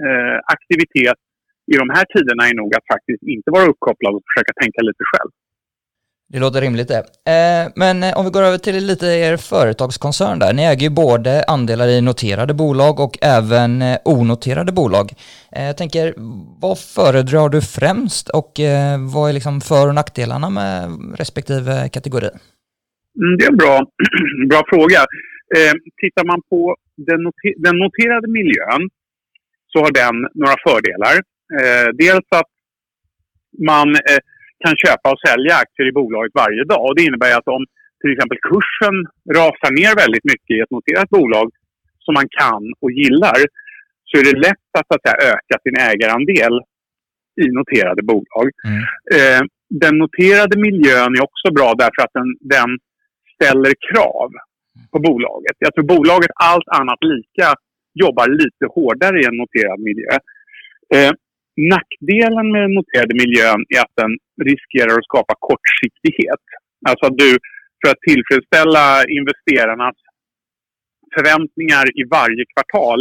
eh, 0.07 0.37
aktivitet 0.55 1.19
i 1.73 1.75
de 1.81 1.87
här 1.95 2.05
tiderna 2.13 2.43
är 2.49 2.55
nog 2.61 2.75
att 2.77 2.87
faktiskt 2.93 3.23
inte 3.35 3.49
vara 3.51 3.65
uppkopplad 3.71 4.13
och 4.15 4.23
försöka 4.29 4.53
tänka 4.61 4.81
lite 4.89 5.03
själv. 5.11 5.31
Det 6.33 6.39
låter 6.39 6.61
rimligt 6.61 6.87
det. 6.87 7.03
Eh, 7.33 7.71
men 7.75 8.03
eh, 8.03 8.17
om 8.17 8.25
vi 8.25 8.31
går 8.31 8.43
över 8.43 8.57
till 8.57 8.85
lite 8.85 9.05
er 9.05 9.37
företagskoncern 9.37 10.39
där. 10.39 10.53
Ni 10.53 10.63
äger 10.63 10.81
ju 10.81 10.89
både 10.89 11.43
andelar 11.43 11.87
i 11.87 12.01
noterade 12.01 12.53
bolag 12.53 12.99
och 12.99 13.17
även 13.21 13.81
eh, 13.81 13.97
onoterade 14.05 14.71
bolag. 14.71 15.07
Jag 15.51 15.77
tänker, 15.77 16.13
vad 16.61 16.79
föredrar 16.79 17.49
du 17.49 17.61
främst 17.61 18.29
och 18.29 18.51
vad 19.13 19.29
är 19.29 19.33
liksom 19.33 19.61
för 19.61 19.87
och 19.87 19.95
nackdelarna 19.95 20.49
med 20.49 20.79
respektive 21.17 21.89
kategori? 21.93 22.29
Mm, 23.21 23.37
det 23.37 23.43
är 23.45 23.51
en 23.51 23.57
bra, 23.57 23.75
bra 24.49 24.61
fråga. 24.69 24.99
Tittar 26.01 26.25
man 26.25 26.41
på 26.49 26.75
den, 27.63 27.75
noterade 27.83 28.27
miljön 28.27 28.81
så 29.71 29.79
har 29.79 29.91
den 29.91 30.15
några 30.41 30.55
fördelar. 30.67 31.15
Eh, 31.59 31.87
dels 32.03 32.27
att 32.39 32.51
man 33.71 33.87
eh, 34.09 34.21
kan 34.63 34.75
köpa 34.83 35.07
och 35.11 35.23
sälja 35.27 35.53
aktier 35.63 35.87
i 35.87 35.97
bolaget 35.99 36.33
varje 36.43 36.63
dag. 36.71 36.81
Och 36.85 36.95
det 36.95 37.03
innebär 37.07 37.37
att 37.37 37.47
om 37.57 37.63
till 38.01 38.13
exempel 38.13 38.39
kursen 38.51 38.95
rasar 39.39 39.71
ner 39.79 39.93
väldigt 40.03 40.25
mycket 40.31 40.53
i 40.55 40.59
ett 40.63 40.75
noterat 40.77 41.09
bolag 41.09 41.47
som 42.05 42.13
man 42.19 42.27
kan 42.39 42.63
och 42.83 42.91
gillar 42.91 43.39
så 44.07 44.13
är 44.19 44.23
det 44.29 44.43
lätt 44.47 44.69
att, 44.79 44.89
att 44.95 45.03
säga, 45.03 45.31
öka 45.33 45.55
sin 45.63 45.77
ägarandel 45.89 46.53
i 47.41 47.45
noterade 47.57 48.03
bolag. 48.11 48.47
Mm. 48.67 48.81
Eh, 49.15 49.41
den 49.83 49.97
noterade 49.97 50.55
miljön 50.67 51.11
är 51.17 51.23
också 51.29 51.47
bra 51.57 51.69
därför 51.83 52.01
att 52.05 52.13
den, 52.19 52.29
den 52.55 52.69
ställer 53.35 53.73
krav 53.89 54.29
på 54.91 54.99
bolaget. 54.99 55.55
Jag 55.57 55.73
tror 55.73 55.85
bolaget 55.95 56.31
allt 56.35 56.67
annat 56.79 57.01
lika 57.13 57.47
jobbar 57.93 58.27
lite 58.27 58.65
hårdare 58.75 59.21
i 59.21 59.25
en 59.25 59.37
noterad 59.37 59.79
miljö. 59.79 60.13
Eh, 60.95 61.11
nackdelen 61.57 62.51
med 62.51 62.61
den 62.61 62.73
noterade 62.73 63.15
miljön 63.23 63.61
är 63.75 63.81
att 63.85 63.95
den 64.01 64.11
riskerar 64.51 64.93
att 64.97 65.09
skapa 65.09 65.33
kortsiktighet. 65.49 66.43
Alltså 66.89 67.03
att 67.05 67.17
du 67.17 67.29
för 67.79 67.89
att 67.91 68.05
tillfredsställa 68.09 68.85
investerarnas 69.19 69.97
förväntningar 71.15 71.85
i 72.01 72.03
varje 72.17 72.43
kvartal 72.53 72.99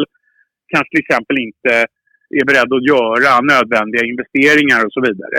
kanske 0.72 0.90
till 0.90 1.04
exempel 1.04 1.36
inte 1.46 1.72
är 2.40 2.44
beredd 2.50 2.70
att 2.76 2.88
göra 2.94 3.32
nödvändiga 3.52 4.04
investeringar 4.12 4.80
och 4.86 4.92
så 4.96 5.00
vidare. 5.08 5.38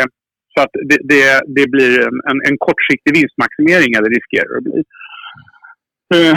Så 0.54 0.58
att 0.64 0.74
det, 0.90 1.00
det, 1.12 1.26
det 1.58 1.66
blir 1.76 1.92
en, 2.30 2.40
en 2.50 2.58
kortsiktig 2.68 3.12
vinstmaximering, 3.18 3.92
eller 3.98 4.12
riskerar 4.20 4.52
att 4.58 4.68
bli. 4.68 4.80
Uh, 6.16 6.36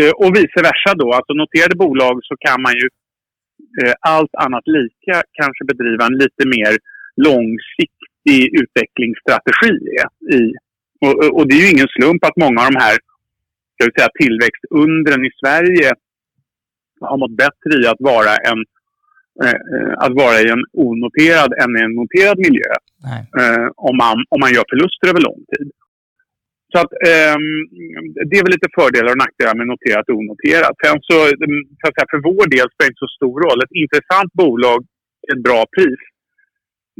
uh, 0.00 0.14
och 0.22 0.30
vice 0.36 0.60
versa 0.68 0.90
då. 1.02 1.06
Alltså 1.12 1.32
noterade 1.32 1.76
bolag 1.84 2.16
så 2.28 2.34
kan 2.46 2.58
man 2.62 2.72
ju 2.80 2.86
allt 4.00 4.34
annat 4.44 4.66
lika 4.66 5.22
kanske 5.32 5.64
bedriva 5.64 6.06
en 6.06 6.18
lite 6.24 6.44
mer 6.54 6.72
långsiktig 7.28 8.40
utvecklingsstrategi 8.60 9.74
i. 10.38 10.42
Och, 11.04 11.14
och, 11.36 11.48
det 11.48 11.54
är 11.54 11.62
ju 11.66 11.70
ingen 11.70 11.92
slump 11.96 12.24
att 12.24 12.36
många 12.36 12.60
av 12.60 12.72
de 12.72 12.78
här 12.86 12.96
ska 13.74 13.80
vi 13.86 13.92
säga, 13.96 14.16
tillväxtundren 14.20 15.24
i 15.28 15.30
Sverige 15.40 15.90
har 17.00 17.18
mått 17.18 17.36
bättre 17.44 17.72
i 17.82 17.86
att 17.92 18.02
vara, 18.12 18.32
en, 18.50 18.60
eh, 19.44 19.92
att 20.04 20.14
vara 20.22 20.36
i 20.40 20.48
en 20.56 20.64
onoterad 20.72 21.50
än 21.62 21.70
i 21.78 21.80
en 21.86 21.94
noterad 22.00 22.38
miljö. 22.38 22.72
Eh, 23.40 23.66
om, 23.76 23.96
man, 23.96 24.16
om 24.32 24.40
man 24.40 24.52
gör 24.54 24.64
förluster 24.70 25.08
över 25.08 25.20
lång 25.20 25.40
tid. 25.52 25.70
Så 26.76 26.82
att, 26.84 26.94
eh, 27.12 27.36
det 28.28 28.36
är 28.38 28.44
väl 28.46 28.56
lite 28.56 28.76
fördelar 28.78 29.10
och 29.12 29.22
nackdelar 29.24 29.54
med 29.60 29.66
noterat 29.72 30.08
och 30.10 30.18
onoterat. 30.22 30.74
Sen 30.84 30.96
så, 31.08 31.16
så 31.80 31.84
att 31.86 31.94
säga, 31.94 32.12
för 32.12 32.20
vår 32.30 32.44
del 32.54 32.66
spelar 32.68 32.88
det 32.88 32.94
inte 32.94 33.06
så 33.06 33.12
stor 33.18 33.36
roll. 33.44 33.58
Ett 33.66 33.78
intressant 33.84 34.30
bolag, 34.40 34.80
ett 35.32 35.42
bra 35.46 35.60
pris, 35.76 36.00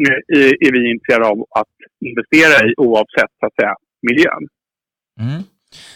är, 0.07 0.17
eh, 0.37 0.53
är 0.67 0.71
vi 0.77 0.81
intresserade 0.95 1.27
av 1.33 1.39
att 1.61 1.77
investera 2.11 2.55
i 2.69 2.71
oavsett 2.87 3.33
så 3.41 3.45
att 3.49 3.57
säga, 3.61 3.75
miljön. 4.09 4.43
Mm. 5.25 5.43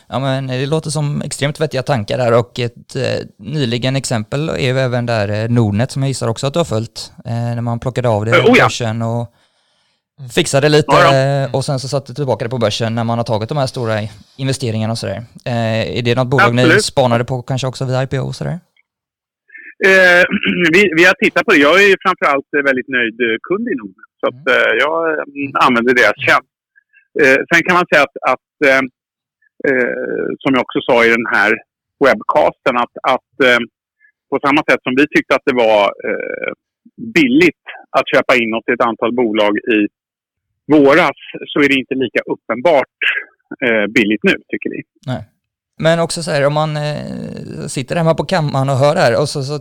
Ja, 0.08 0.18
men 0.18 0.46
det 0.46 0.66
låter 0.66 0.90
som 0.90 1.22
extremt 1.22 1.60
vettiga 1.60 1.82
tankar 1.82 2.18
där 2.18 2.38
och 2.38 2.52
ett 2.58 2.96
eh, 2.96 3.20
nyligen 3.36 3.96
exempel 3.96 4.48
är 4.48 4.72
ju 4.72 4.78
även 4.78 5.06
där 5.06 5.28
eh, 5.28 5.48
Nordnet 5.48 5.90
som 5.90 6.02
jag 6.02 6.08
gissar 6.08 6.28
också 6.28 6.46
att 6.46 6.52
du 6.52 6.60
har 6.60 6.64
följt. 6.64 7.12
Eh, 7.24 7.54
när 7.56 7.60
man 7.60 7.80
plockade 7.80 8.08
av 8.08 8.24
det 8.24 8.30
oh, 8.30 8.54
ja. 8.56 8.64
börsen 8.64 9.02
och 9.02 9.34
fixade 10.34 10.68
lite 10.68 10.86
ja, 10.88 11.16
ja. 11.16 11.48
och 11.52 11.64
sen 11.64 11.78
så 11.78 11.88
satte 11.88 12.14
tillbaka 12.14 12.44
det 12.44 12.50
på 12.50 12.58
börsen 12.58 12.94
när 12.94 13.04
man 13.04 13.18
har 13.18 13.24
tagit 13.24 13.48
de 13.48 13.58
här 13.58 13.66
stora 13.66 13.94
investeringarna 14.36 14.92
och 14.92 14.98
sådär. 14.98 15.20
Eh, 15.46 15.98
är 15.98 16.02
det 16.02 16.14
något 16.14 16.30
bolag 16.34 16.48
Absolut. 16.48 16.74
ni 16.74 16.82
spanade 16.82 17.24
på 17.24 17.42
kanske 17.42 17.66
också 17.66 17.84
vid 17.84 18.02
IPO 18.02 18.26
och 18.28 18.34
sådär? 18.34 18.58
Eh, 19.86 20.22
vi, 20.74 20.82
vi 20.96 21.04
har 21.04 21.14
tittat 21.24 21.44
på 21.46 21.52
det. 21.52 21.58
Jag 21.68 21.76
är 21.84 21.96
framförallt 22.06 22.50
väldigt 22.68 22.88
nöjd 22.88 23.18
kund 23.48 23.68
i 23.72 23.74
Nordnet. 23.80 24.10
Så 24.20 24.24
att, 24.30 24.42
mm. 24.48 24.56
eh, 24.56 24.72
jag 24.82 24.94
använder 25.66 25.94
deras 25.94 26.18
tjänst. 26.26 26.52
Eh, 27.22 27.40
sen 27.48 27.62
kan 27.66 27.76
man 27.78 27.86
säga 27.90 28.02
att, 28.06 28.16
att 28.32 28.50
eh, 28.68 28.82
eh, 29.68 30.26
som 30.42 30.50
jag 30.54 30.62
också 30.66 30.80
sa 30.88 30.96
i 31.04 31.10
den 31.18 31.28
här 31.36 31.52
webcasten, 32.04 32.76
att, 32.84 32.94
att 33.14 33.34
eh, 33.48 33.60
på 34.30 34.36
samma 34.44 34.62
sätt 34.68 34.82
som 34.82 34.94
vi 35.00 35.04
tyckte 35.06 35.34
att 35.34 35.48
det 35.50 35.56
var 35.66 35.82
eh, 36.08 36.50
billigt 37.18 37.66
att 37.96 38.10
köpa 38.14 38.32
in 38.42 38.54
oss 38.54 38.66
i 38.68 38.72
ett 38.72 38.88
antal 38.90 39.12
bolag 39.14 39.52
i 39.76 39.78
våras 40.66 41.18
så 41.46 41.60
är 41.60 41.68
det 41.68 41.74
inte 41.74 41.94
lika 41.94 42.20
uppenbart 42.32 42.98
eh, 43.64 43.86
billigt 43.94 44.22
nu, 44.22 44.34
tycker 44.48 44.70
vi. 44.70 44.82
Nej. 45.06 45.24
Men 45.82 46.00
också 46.00 46.22
så 46.22 46.30
här, 46.30 46.46
om 46.46 46.54
man 46.54 46.76
eh, 46.76 47.66
sitter 47.68 47.96
hemma 47.96 48.14
på 48.14 48.24
kammaren 48.24 48.68
och 48.68 48.76
hör 48.76 48.94
det 48.94 49.00
här 49.00 49.20
och 49.20 49.28
så, 49.28 49.42
så 49.42 49.58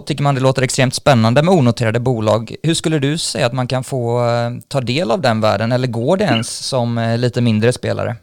tycker 0.00 0.22
man 0.22 0.34
det 0.34 0.40
låter 0.40 0.62
extremt 0.62 0.94
spännande 0.94 1.42
med 1.42 1.54
onoterade 1.54 2.00
bolag. 2.00 2.54
Hur 2.62 2.74
skulle 2.74 2.98
du 2.98 3.18
säga 3.18 3.46
att 3.46 3.52
man 3.52 3.68
kan 3.68 3.84
få 3.84 4.18
eh, 4.18 4.50
ta 4.68 4.80
del 4.80 5.10
av 5.10 5.20
den 5.20 5.40
världen 5.40 5.72
eller 5.72 5.88
går 5.88 6.16
det 6.16 6.24
ens 6.24 6.68
som 6.68 6.98
eh, 6.98 7.18
lite 7.18 7.40
mindre 7.40 7.72
spelare? 7.72 8.16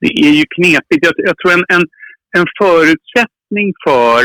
Det 0.00 0.06
är 0.06 0.32
ju 0.32 0.44
knepigt. 0.56 1.06
Jag, 1.06 1.12
jag 1.16 1.38
tror 1.38 1.52
en, 1.52 1.64
en, 1.76 1.84
en 2.38 2.46
förutsättning 2.62 3.72
för 3.86 4.20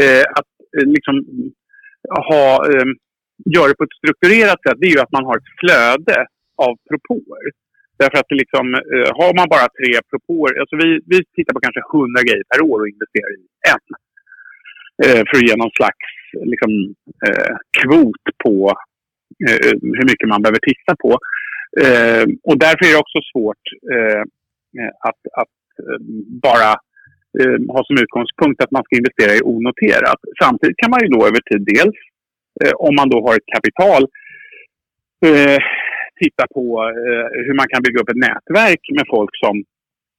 eh, 0.00 0.24
att 0.38 0.52
eh, 0.78 0.86
liksom 0.86 1.14
ha, 2.28 2.66
gör 3.44 3.52
göra 3.56 3.68
det 3.68 3.78
på 3.80 3.86
ett 3.88 4.00
strukturerat 4.00 4.60
sätt, 4.62 4.78
det 4.80 4.86
är 4.88 4.94
ju 4.96 5.04
att 5.04 5.16
man 5.16 5.28
har 5.28 5.36
ett 5.38 5.52
flöde 5.60 6.18
av 6.66 6.72
propåer. 6.88 7.46
Därför 8.00 8.18
att 8.18 8.30
det 8.30 8.42
liksom, 8.44 8.66
eh, 8.94 9.10
har 9.18 9.32
man 9.38 9.48
bara 9.54 9.68
tre 9.78 9.92
propåer, 10.10 10.52
alltså 10.60 10.76
vi, 10.82 10.88
vi 11.12 11.18
tittar 11.36 11.54
på 11.54 11.64
kanske 11.64 11.82
hundra 11.94 12.22
grejer 12.28 12.46
per 12.50 12.60
år 12.70 12.78
och 12.80 12.92
investerar 12.94 13.30
i 13.40 13.44
en. 13.72 13.86
Eh, 15.04 15.22
för 15.26 15.34
att 15.36 15.48
ge 15.48 15.54
någon 15.56 15.76
slags 15.78 16.06
liksom, 16.52 16.70
eh, 17.26 17.54
kvot 17.78 18.24
på 18.44 18.56
eh, 19.48 19.72
hur 19.98 20.06
mycket 20.10 20.28
man 20.32 20.42
behöver 20.42 20.62
titta 20.70 20.92
på. 21.04 21.12
Eh, 21.84 22.24
och 22.48 22.58
därför 22.64 22.82
är 22.84 22.92
det 22.92 23.04
också 23.04 23.20
svårt 23.32 23.64
eh, 23.94 24.22
att, 25.08 25.20
att 25.42 25.56
eh, 25.84 26.00
bara 26.46 26.70
eh, 27.38 27.58
ha 27.74 27.80
som 27.84 28.02
utgångspunkt 28.04 28.62
att 28.62 28.74
man 28.76 28.84
ska 28.84 28.96
investera 28.96 29.32
i 29.34 29.46
onoterat. 29.54 30.20
Samtidigt 30.42 30.80
kan 30.82 30.90
man 30.90 31.02
ju 31.02 31.08
då 31.14 31.20
över 31.28 31.40
tid 31.48 31.62
dels, 31.74 31.98
om 32.76 32.94
man 32.98 33.08
då 33.08 33.18
har 33.26 33.34
ett 33.36 33.54
kapital, 33.56 34.02
titta 36.22 36.44
på 36.54 36.64
eh, 37.08 37.26
hur 37.46 37.54
man 37.60 37.68
kan 37.72 37.82
bygga 37.86 38.00
upp 38.00 38.12
ett 38.12 38.24
nätverk 38.28 38.82
med 38.96 39.06
folk 39.14 39.32
som 39.44 39.54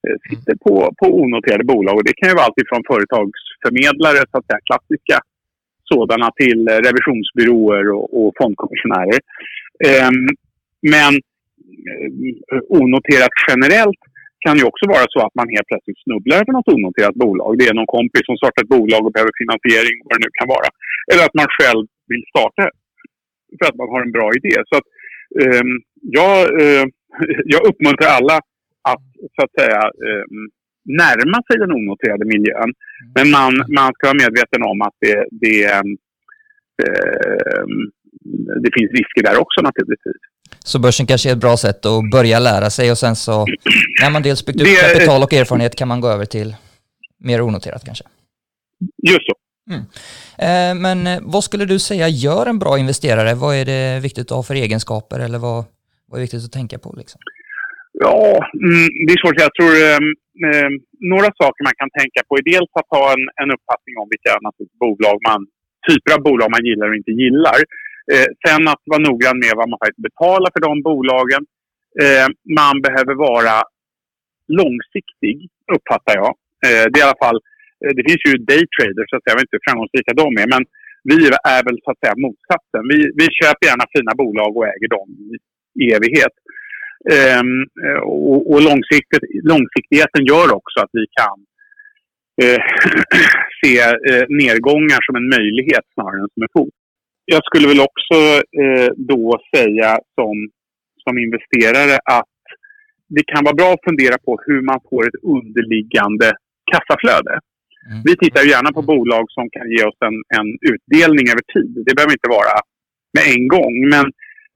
eh, 0.06 0.18
sitter 0.30 0.56
på, 0.66 0.74
på 1.00 1.06
onoterade 1.22 1.66
bolag. 1.72 1.96
Och 1.98 2.08
det 2.08 2.18
kan 2.18 2.30
ju 2.30 2.36
vara 2.36 2.46
allt 2.48 2.70
från 2.72 2.88
företagsförmedlare, 2.92 4.20
så 4.30 4.36
att 4.38 4.48
säga, 4.48 4.68
klassiska 4.70 5.18
sådana, 5.92 6.28
till 6.42 6.62
eh, 6.72 6.80
revisionsbyråer 6.88 7.86
och, 7.96 8.08
och 8.18 8.34
fondkommissionärer. 8.40 9.20
Ehm, 9.90 10.26
men 10.94 11.14
eh, 11.92 12.62
onoterat 12.82 13.36
generellt 13.50 14.04
kan 14.46 14.58
ju 14.60 14.64
också 14.72 14.86
vara 14.96 15.06
så 15.14 15.20
att 15.26 15.36
man 15.40 15.54
helt 15.56 15.70
plötsligt 15.72 16.04
snubblar 16.06 16.38
över 16.42 16.54
något 16.54 16.74
onoterat 16.76 17.16
bolag. 17.24 17.52
Det 17.60 17.68
är 17.70 17.80
någon 17.80 17.94
kompis 17.98 18.26
som 18.26 18.38
startar 18.38 18.62
ett 18.64 18.76
bolag 18.78 19.02
och 19.06 19.14
behöver 19.16 19.42
finansiering, 19.42 19.96
vad 20.04 20.14
det 20.16 20.26
nu 20.26 20.32
kan 20.40 20.50
vara. 20.56 20.70
Eller 21.12 21.24
att 21.26 21.40
man 21.42 21.48
själv 21.58 21.84
vill 22.12 22.24
starta 22.34 22.64
för 23.60 23.66
att 23.70 23.76
man 23.76 23.90
har 23.94 24.02
en 24.02 24.12
bra 24.12 24.30
idé. 24.40 24.54
Så 24.70 24.76
att 24.78 24.88
Ehm, 25.42 25.74
jag, 26.02 26.62
eh, 26.62 26.86
jag 27.54 27.62
uppmuntrar 27.70 28.08
alla 28.08 28.38
att 28.82 29.06
så 29.36 29.42
att 29.46 29.54
säga 29.60 29.82
ehm, 29.82 30.44
närma 30.86 31.38
sig 31.48 31.60
den 31.60 31.72
onoterade 31.72 32.26
miljön. 32.26 32.74
Men 33.16 33.30
man, 33.30 33.54
man 33.76 33.94
ska 33.94 34.08
vara 34.08 34.24
medveten 34.24 34.64
om 34.64 34.82
att 34.82 34.96
det, 35.00 35.26
det, 35.32 35.64
ehm, 35.66 35.98
det 38.64 38.72
finns 38.78 38.92
risker 38.92 39.24
där 39.24 39.38
också 39.38 39.62
naturligtvis. 39.62 40.22
Så 40.60 40.80
börsen 40.80 41.06
kanske 41.06 41.30
är 41.30 41.34
ett 41.34 41.40
bra 41.40 41.58
sätt 41.58 41.86
att 41.86 42.10
börja 42.12 42.40
lära 42.40 42.70
sig 42.70 42.92
och 42.92 42.98
sen 42.98 43.16
så 43.16 43.46
när 44.02 44.12
man 44.12 44.24
dels 44.24 44.46
byggt 44.46 44.60
det, 44.60 44.94
kapital 44.94 45.24
och 45.24 45.34
erfarenhet 45.34 45.76
kan 45.76 45.88
man 45.88 46.02
gå 46.02 46.08
över 46.08 46.26
till 46.26 46.56
mer 47.18 47.42
onoterat 47.42 47.86
kanske? 47.86 48.04
Just 49.04 49.26
så. 49.26 49.34
Mm. 49.72 49.84
Eh, 50.46 50.74
men 50.86 51.08
eh, 51.08 51.20
vad 51.34 51.44
skulle 51.44 51.66
du 51.66 51.80
säga 51.80 52.08
gör 52.08 52.46
en 52.46 52.60
bra 52.60 52.78
investerare? 52.78 53.34
Vad 53.36 53.56
är 53.56 53.66
det 53.66 54.00
viktigt 54.00 54.32
att 54.32 54.38
ha 54.38 54.44
för 54.44 54.56
egenskaper 54.56 55.20
eller 55.20 55.40
vad, 55.40 55.66
vad 56.08 56.18
är 56.20 56.22
viktigt 56.22 56.46
att 56.46 56.58
tänka 56.60 56.78
på? 56.80 56.90
Liksom? 56.98 57.20
Ja, 58.06 58.20
mm, 58.68 58.88
det 59.06 59.14
är 59.14 59.22
svårt. 59.22 59.46
Jag 59.48 59.54
tror 59.58 59.74
eh, 59.92 60.70
några 61.14 61.30
saker 61.42 61.62
man 61.70 61.78
kan 61.82 61.92
tänka 62.00 62.20
på 62.28 62.32
är 62.40 62.46
dels 62.54 62.72
att 62.80 62.90
ha 62.98 63.06
en, 63.16 63.24
en 63.42 63.50
uppfattning 63.56 63.96
om 64.02 64.08
vilka 64.14 64.34
bolag 64.84 65.18
man, 65.30 65.42
typer 65.90 66.10
av 66.16 66.22
bolag 66.28 66.50
man 66.56 66.66
gillar 66.70 66.88
och 66.90 66.98
inte 67.02 67.16
gillar. 67.24 67.60
Eh, 68.12 68.28
sen 68.44 68.64
att 68.74 68.84
vara 68.92 69.06
noggrann 69.08 69.40
med 69.46 69.54
vad 69.60 69.70
man 69.70 69.80
faktiskt 69.82 70.08
betalar 70.10 70.50
för 70.54 70.62
de 70.68 70.74
bolagen. 70.90 71.44
Eh, 72.04 72.28
man 72.60 72.76
behöver 72.86 73.16
vara 73.30 73.56
långsiktig, 74.60 75.36
uppfattar 75.76 76.16
jag. 76.22 76.32
Eh, 76.66 76.84
det 76.90 76.98
är 77.00 77.04
i 77.06 77.08
alla 77.10 77.24
fall 77.26 77.40
Eh, 77.82 77.94
det 77.98 78.04
finns 78.08 78.24
ju 78.28 78.32
daytraders, 78.52 79.08
så 79.10 79.16
att 79.16 79.24
säga, 79.24 79.34
jag 79.34 79.40
vet 79.40 79.48
inte 79.48 79.58
hur 79.58 79.68
framgångsrika 79.68 80.14
de 80.24 80.30
är, 80.44 80.48
men 80.56 80.64
vi 81.12 81.18
är 81.56 81.62
väl 81.68 81.78
så 81.84 81.90
att 81.92 82.02
säga 82.02 82.24
motsatsen. 82.26 82.84
Vi, 82.92 83.00
vi 83.20 83.26
köper 83.40 83.64
gärna 83.70 83.86
fina 83.96 84.14
bolag 84.22 84.52
och 84.58 84.68
äger 84.74 84.90
dem 84.98 85.10
i 85.82 85.86
evighet. 85.96 86.36
Ehm, 87.16 87.56
och, 88.04 88.52
och 88.52 88.62
långsiktigheten 89.54 90.24
gör 90.32 90.48
också 90.60 90.78
att 90.84 90.94
vi 91.00 91.06
kan 91.20 91.38
eh, 92.44 92.62
se 93.60 93.74
eh, 94.10 94.26
nedgångar 94.42 95.02
som 95.06 95.16
en 95.20 95.30
möjlighet 95.38 95.86
snarare 95.94 96.22
än 96.22 96.34
som 96.34 96.44
ett 96.44 96.58
hot. 96.60 96.78
Jag 97.26 97.42
skulle 97.46 97.68
väl 97.68 97.88
också 97.90 98.18
eh, 98.64 98.90
då 99.12 99.40
säga 99.56 100.00
som, 100.16 100.36
som 101.04 101.18
investerare 101.18 101.96
att 102.06 102.38
det 103.16 103.24
kan 103.34 103.44
vara 103.44 103.60
bra 103.62 103.70
att 103.74 103.88
fundera 103.90 104.18
på 104.26 104.40
hur 104.46 104.62
man 104.62 104.80
får 104.90 105.08
ett 105.08 105.24
underliggande 105.24 106.32
kassaflöde. 106.72 107.40
Mm. 107.90 108.02
Vi 108.08 108.14
tittar 108.24 108.52
gärna 108.54 108.72
på 108.78 108.82
bolag 108.82 109.26
som 109.38 109.46
kan 109.56 109.68
ge 109.76 109.82
oss 109.90 110.00
en, 110.10 110.18
en 110.40 110.50
utdelning 110.72 111.26
över 111.34 111.46
tid. 111.56 111.72
Det 111.86 111.96
behöver 111.96 112.14
inte 112.18 112.36
vara 112.40 112.56
med 113.16 113.26
en 113.36 113.48
gång. 113.56 113.74
Men 113.94 114.06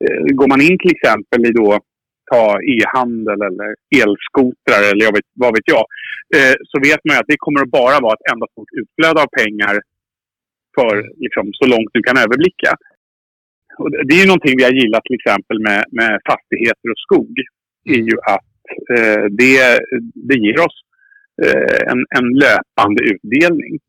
eh, 0.03 0.21
går 0.39 0.47
man 0.53 0.61
in 0.67 0.77
till 0.79 0.95
exempel 0.95 1.45
i 1.49 1.51
då 1.61 1.69
ta 2.31 2.45
e-handel 2.75 3.39
eller 3.49 3.69
elskotrar 4.01 4.81
eller 4.89 5.03
jag 5.07 5.15
vet, 5.17 5.29
vad 5.43 5.51
vet 5.55 5.67
jag. 5.75 5.85
Eh, 6.35 6.55
så 6.69 6.75
vet 6.87 7.01
man 7.05 7.13
ju 7.15 7.19
att 7.19 7.31
det 7.31 7.45
kommer 7.45 7.61
att 7.61 7.75
bara 7.81 7.97
vara 8.05 8.15
ett 8.17 8.31
enda 8.33 8.47
stort 8.51 8.71
utflöde 8.81 9.19
av 9.23 9.29
pengar 9.41 9.75
för 10.75 10.93
liksom, 11.23 11.45
så 11.59 11.65
långt 11.73 11.91
du 11.93 12.01
kan 12.03 12.17
överblicka. 12.23 12.71
Och 13.81 13.89
det 13.91 14.13
är 14.15 14.21
ju 14.23 14.31
någonting 14.31 14.57
vi 14.57 14.67
har 14.67 14.75
gillat 14.81 15.03
till 15.03 15.19
exempel 15.19 15.57
med, 15.67 15.81
med 15.99 16.11
fastigheter 16.31 16.87
och 16.93 17.01
skog. 17.05 17.33
är 17.95 18.03
ju 18.09 18.15
att 18.35 18.51
eh, 18.95 19.23
det, 19.39 19.57
det 20.29 20.37
ger 20.45 20.59
oss 20.67 20.77
en, 21.91 22.05
en 22.17 22.27
löpande 22.43 23.01
utdelning. 23.03 23.79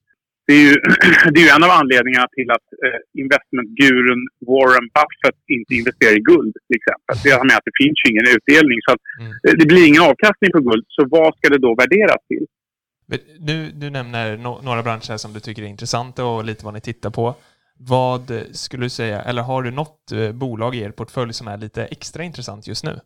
Det 0.46 0.52
är, 0.52 0.64
ju, 0.68 0.74
det 1.32 1.40
är 1.40 1.44
ju 1.44 1.52
en 1.56 1.64
av 1.64 1.70
anledningarna 1.80 2.28
till 2.36 2.50
att 2.56 2.66
eh, 2.84 3.00
investmentgurun 3.22 4.20
Warren 4.50 4.86
Buffett 4.96 5.40
inte 5.56 5.72
investerar 5.80 6.14
i 6.20 6.22
guld 6.32 6.54
till 6.66 6.76
exempel. 6.80 7.14
Det 7.24 7.30
har 7.38 7.44
med 7.50 7.56
att 7.56 7.68
det 7.70 7.76
finns 7.82 7.98
ingen 8.10 8.26
utdelning. 8.36 8.78
Så 8.86 8.90
att, 8.94 9.02
mm. 9.20 9.32
Eh, 9.44 9.54
det 9.60 9.66
blir 9.72 9.84
ingen 9.90 10.02
avkastning 10.10 10.50
på 10.56 10.60
guld. 10.68 10.84
Så 10.88 11.00
vad 11.16 11.30
ska 11.36 11.48
det 11.48 11.58
då 11.66 11.74
värderas 11.82 12.22
till? 12.28 12.46
Du, 13.38 13.70
du 13.82 13.90
nämner 13.90 14.36
no 14.36 14.60
några 14.62 14.82
branscher 14.82 15.16
som 15.16 15.32
du 15.32 15.40
tycker 15.40 15.62
är 15.62 15.66
intressanta 15.66 16.24
och 16.24 16.44
lite 16.44 16.64
vad 16.64 16.74
ni 16.74 16.80
tittar 16.80 17.10
på. 17.10 17.34
Vad 17.78 18.22
skulle 18.52 18.84
du 18.84 18.90
säga, 18.90 19.22
eller 19.22 19.42
har 19.42 19.62
du 19.62 19.70
något 19.70 20.12
eh, 20.12 20.32
bolag 20.32 20.74
i 20.74 20.80
er 20.80 20.90
portfölj 20.90 21.32
som 21.32 21.48
är 21.48 21.58
lite 21.58 21.84
extra 21.84 22.22
intressant 22.22 22.66
just 22.66 22.84
nu? 22.84 23.00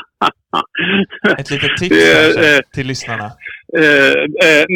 Ett 1.40 1.50
litet 1.50 1.76
tips 1.80 1.96
kanske, 2.12 2.56
eh, 2.56 2.60
till 2.74 2.86
lyssnarna? 2.86 3.28
Uh, 3.78 4.14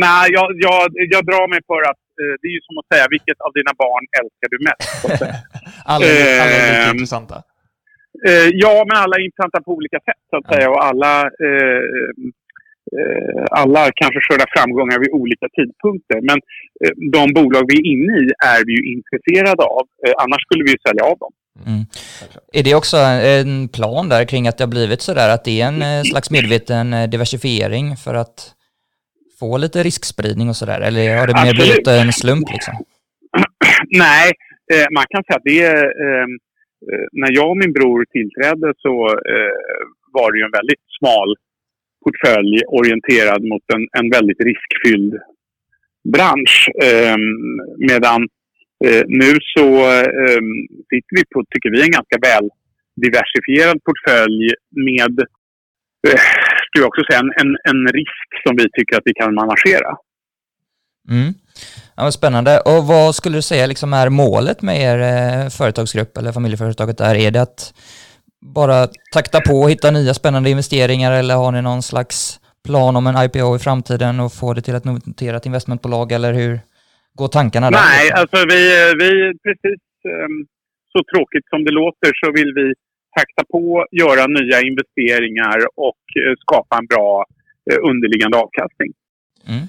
nej, 0.04 0.24
jag, 0.36 0.46
jag, 0.66 0.82
jag 1.14 1.22
drar 1.30 1.46
mig 1.52 1.60
för 1.70 1.82
att 1.90 2.02
det 2.40 2.46
är 2.50 2.54
ju 2.58 2.62
som 2.68 2.78
att 2.80 2.88
säga 2.92 3.06
vilket 3.16 3.38
av 3.46 3.52
dina 3.58 3.72
barn 3.82 4.04
älskar 4.20 4.48
du 4.54 4.58
mest? 4.68 4.84
alla, 5.92 6.06
alla 6.42 6.56
är 6.64 6.78
lika 6.78 6.90
intressanta. 6.96 7.36
ja, 8.64 8.74
men 8.88 8.96
alla 9.02 9.14
är 9.16 9.24
intressanta 9.28 9.58
på 9.66 9.70
olika 9.78 9.98
sätt 10.08 10.22
så 10.30 10.36
att 10.38 10.48
säga 10.52 10.68
och 10.70 10.84
alla 10.90 11.30
alla 13.60 13.82
kanske 14.00 14.20
skördar 14.26 14.48
framgångar 14.56 14.98
vid 15.02 15.12
olika 15.22 15.46
tidpunkter. 15.56 16.18
Men 16.28 16.38
de 17.16 17.22
bolag 17.38 17.64
vi 17.70 17.76
är 17.80 17.86
inne 17.92 18.12
i 18.24 18.26
är 18.54 18.60
vi 18.66 18.72
ju 18.78 18.82
intresserade 18.96 19.62
av. 19.76 19.84
Annars 20.22 20.42
skulle 20.46 20.64
vi 20.66 20.70
ju 20.76 20.80
sälja 20.86 21.04
av 21.10 21.18
dem. 21.24 21.32
Mm. 21.66 21.84
Är 22.52 22.62
det 22.62 22.74
också 22.74 22.96
en 22.96 23.68
plan 23.68 24.08
där 24.08 24.24
kring 24.24 24.48
att 24.48 24.58
det 24.58 24.64
har 24.64 24.70
blivit 24.70 25.02
sådär 25.02 25.28
att 25.34 25.44
det 25.44 25.60
är 25.60 25.66
en 25.66 25.82
eh, 25.82 26.02
slags 26.02 26.30
medveten 26.30 26.92
eh, 26.92 27.08
diversifiering 27.08 27.96
för 27.96 28.14
att 28.14 28.54
få 29.40 29.58
lite 29.58 29.82
riskspridning 29.82 30.48
och 30.48 30.56
sådär? 30.56 30.80
Eller 30.80 31.16
har 31.16 31.26
det 31.26 31.44
mer 31.44 31.54
blivit 31.54 31.88
en 31.88 32.12
slump 32.12 32.52
liksom? 32.52 32.74
Nej, 33.90 34.32
eh, 34.72 34.86
man 34.94 35.04
kan 35.10 35.24
säga 35.24 35.36
att 35.36 35.44
det 35.44 35.62
är... 35.62 35.84
Eh, 35.84 36.26
när 37.12 37.32
jag 37.34 37.50
och 37.50 37.56
min 37.56 37.72
bror 37.72 38.04
tillträdde 38.04 38.72
så 38.78 38.92
var 40.12 40.32
det 40.32 40.38
ju 40.38 40.44
en 40.44 40.58
väldigt 40.60 40.84
smal 40.98 41.36
portfölj 42.04 42.56
orienterad 42.66 43.42
mot 43.50 43.62
en, 43.74 43.82
en 44.00 44.10
väldigt 44.10 44.40
riskfylld 44.40 45.14
bransch. 46.12 46.68
Eh, 46.82 47.16
medan 47.90 48.28
Eh, 48.84 49.02
nu 49.06 49.30
så 49.54 49.66
eh, 50.00 50.40
sitter 50.90 51.12
vi 51.18 51.22
på, 51.32 51.44
tycker 51.50 51.70
vi, 51.70 51.82
en 51.82 51.90
ganska 51.90 52.18
väl 52.28 52.48
diversifierad 53.04 53.78
portfölj 53.84 54.54
med, 54.70 55.14
eh, 56.08 56.20
skulle 56.66 56.82
jag 56.84 56.88
också 56.88 57.02
säga, 57.10 57.20
en, 57.20 57.32
en, 57.42 57.52
en, 57.70 57.92
risk 57.92 58.28
som 58.46 58.56
vi 58.56 58.66
tycker 58.70 58.96
att 58.96 59.02
vi 59.04 59.14
kan 59.14 59.34
managera. 59.34 59.96
Mm. 61.10 61.34
Ja, 61.96 62.10
spännande. 62.10 62.60
Och 62.60 62.86
vad 62.86 63.14
skulle 63.14 63.38
du 63.38 63.42
säga 63.42 63.66
liksom 63.66 63.92
är 63.92 64.08
målet 64.08 64.62
med 64.62 64.80
er 64.80 64.98
eh, 64.98 65.48
företagsgrupp 65.48 66.16
eller 66.16 66.32
familjeföretaget 66.32 66.98
där? 66.98 67.14
Är 67.14 67.30
det 67.30 67.42
att 67.42 67.74
bara 68.40 68.88
takta 69.12 69.40
på 69.40 69.52
och 69.52 69.70
hitta 69.70 69.90
nya 69.90 70.14
spännande 70.14 70.50
investeringar 70.50 71.12
eller 71.12 71.34
har 71.34 71.52
ni 71.52 71.62
någon 71.62 71.82
slags 71.82 72.40
plan 72.64 72.96
om 72.96 73.06
en 73.06 73.24
IPO 73.24 73.56
i 73.56 73.58
framtiden 73.58 74.20
och 74.20 74.32
få 74.32 74.54
det 74.54 74.62
till 74.62 74.74
ett 74.74 74.84
noterat 74.84 75.46
investmentbolag 75.46 76.12
eller 76.12 76.32
hur, 76.32 76.60
går 77.20 77.28
tankarna 77.28 77.70
där? 77.70 77.78
Nej, 77.78 78.04
alltså 78.20 78.38
vi, 78.52 78.60
vi 79.02 79.10
precis 79.46 79.80
um, 80.24 80.36
så 80.92 80.98
tråkigt 81.12 81.46
som 81.52 81.60
det 81.66 81.74
låter 81.82 82.10
så 82.20 82.26
vill 82.38 82.50
vi 82.60 82.66
takta 83.18 83.42
på, 83.52 83.86
göra 84.02 84.22
nya 84.38 84.58
investeringar 84.70 85.58
och 85.88 86.04
uh, 86.20 86.34
skapa 86.44 86.72
en 86.80 86.86
bra 86.92 87.24
uh, 87.72 87.78
underliggande 87.90 88.36
avkastning. 88.44 88.90
Mm. 89.52 89.64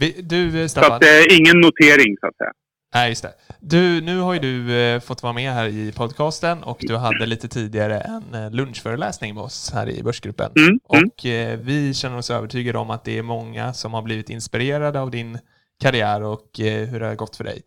Vi, 0.00 0.08
du, 0.32 0.68
Staffan. 0.68 0.90
Så 0.90 0.94
att, 0.96 1.02
uh, 1.02 1.38
ingen 1.38 1.56
notering 1.66 2.10
så 2.20 2.26
att 2.30 2.36
säga. 2.36 2.52
Nej, 2.94 3.08
just 3.08 3.22
det. 3.22 3.32
Du, 3.60 4.00
nu 4.00 4.18
har 4.18 4.34
ju 4.34 4.40
du 4.40 4.80
eh, 4.80 5.00
fått 5.00 5.22
vara 5.22 5.32
med 5.32 5.52
här 5.52 5.66
i 5.68 5.92
podcasten 5.96 6.62
och 6.62 6.78
du 6.80 6.96
hade 6.96 7.26
lite 7.26 7.48
tidigare 7.48 8.00
en 8.00 8.52
lunchföreläsning 8.52 9.34
med 9.34 9.44
oss 9.44 9.70
här 9.74 9.88
i 9.88 10.02
Börsgruppen. 10.02 10.52
Mm, 10.56 10.68
mm. 10.68 10.80
och 10.86 11.26
eh, 11.26 11.58
vi 11.58 11.94
känner 11.94 12.18
oss 12.18 12.30
övertygade 12.30 12.78
om 12.78 12.90
att 12.90 13.04
det 13.04 13.18
är 13.18 13.22
många 13.22 13.72
som 13.72 13.94
har 13.94 14.02
blivit 14.02 14.30
inspirerade 14.30 15.00
av 15.00 15.10
din 15.10 15.38
karriär 15.82 16.22
och 16.22 16.60
eh, 16.60 16.88
hur 16.88 17.00
det 17.00 17.06
har 17.06 17.14
gått 17.14 17.36
för 17.36 17.44
dig. 17.44 17.62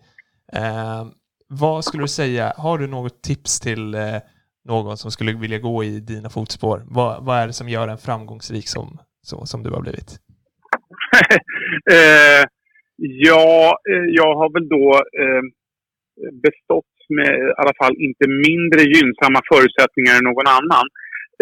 Eh, 0.54 1.06
vad 1.48 1.86
skulle 1.86 2.04
du 2.04 2.08
säga, 2.08 2.54
har 2.58 2.78
du 2.78 2.88
något 2.88 3.22
tips 3.24 3.60
till 3.60 3.94
eh, 3.94 4.18
någon 4.66 4.98
som 4.98 5.12
skulle 5.12 5.34
vilja 5.34 5.60
gå 5.60 5.84
i 5.84 6.00
dina 6.00 6.30
fotspår? 6.30 6.84
Vad, 6.86 7.26
vad 7.26 7.38
är 7.38 7.48
det 7.48 7.54
som 7.54 7.70
gör 7.70 7.88
en 7.88 7.98
framgångsrik 7.98 8.68
som, 8.68 9.00
så, 9.22 9.46
som 9.46 9.64
du 9.64 9.70
har 9.70 9.82
blivit? 9.82 10.12
eh, 11.92 12.44
ja, 12.98 13.78
eh, 13.90 14.06
jag 14.20 14.36
har 14.36 14.50
väl 14.54 14.70
då 14.70 14.94
eh, 15.24 15.44
bestått 16.44 16.86
med 17.10 17.32
i 17.50 17.54
alla 17.58 17.74
fall 17.82 17.96
inte 18.08 18.26
mindre 18.28 18.82
gynnsamma 18.96 19.42
förutsättningar 19.54 20.14
än 20.18 20.24
någon 20.30 20.50
annan. 20.60 20.86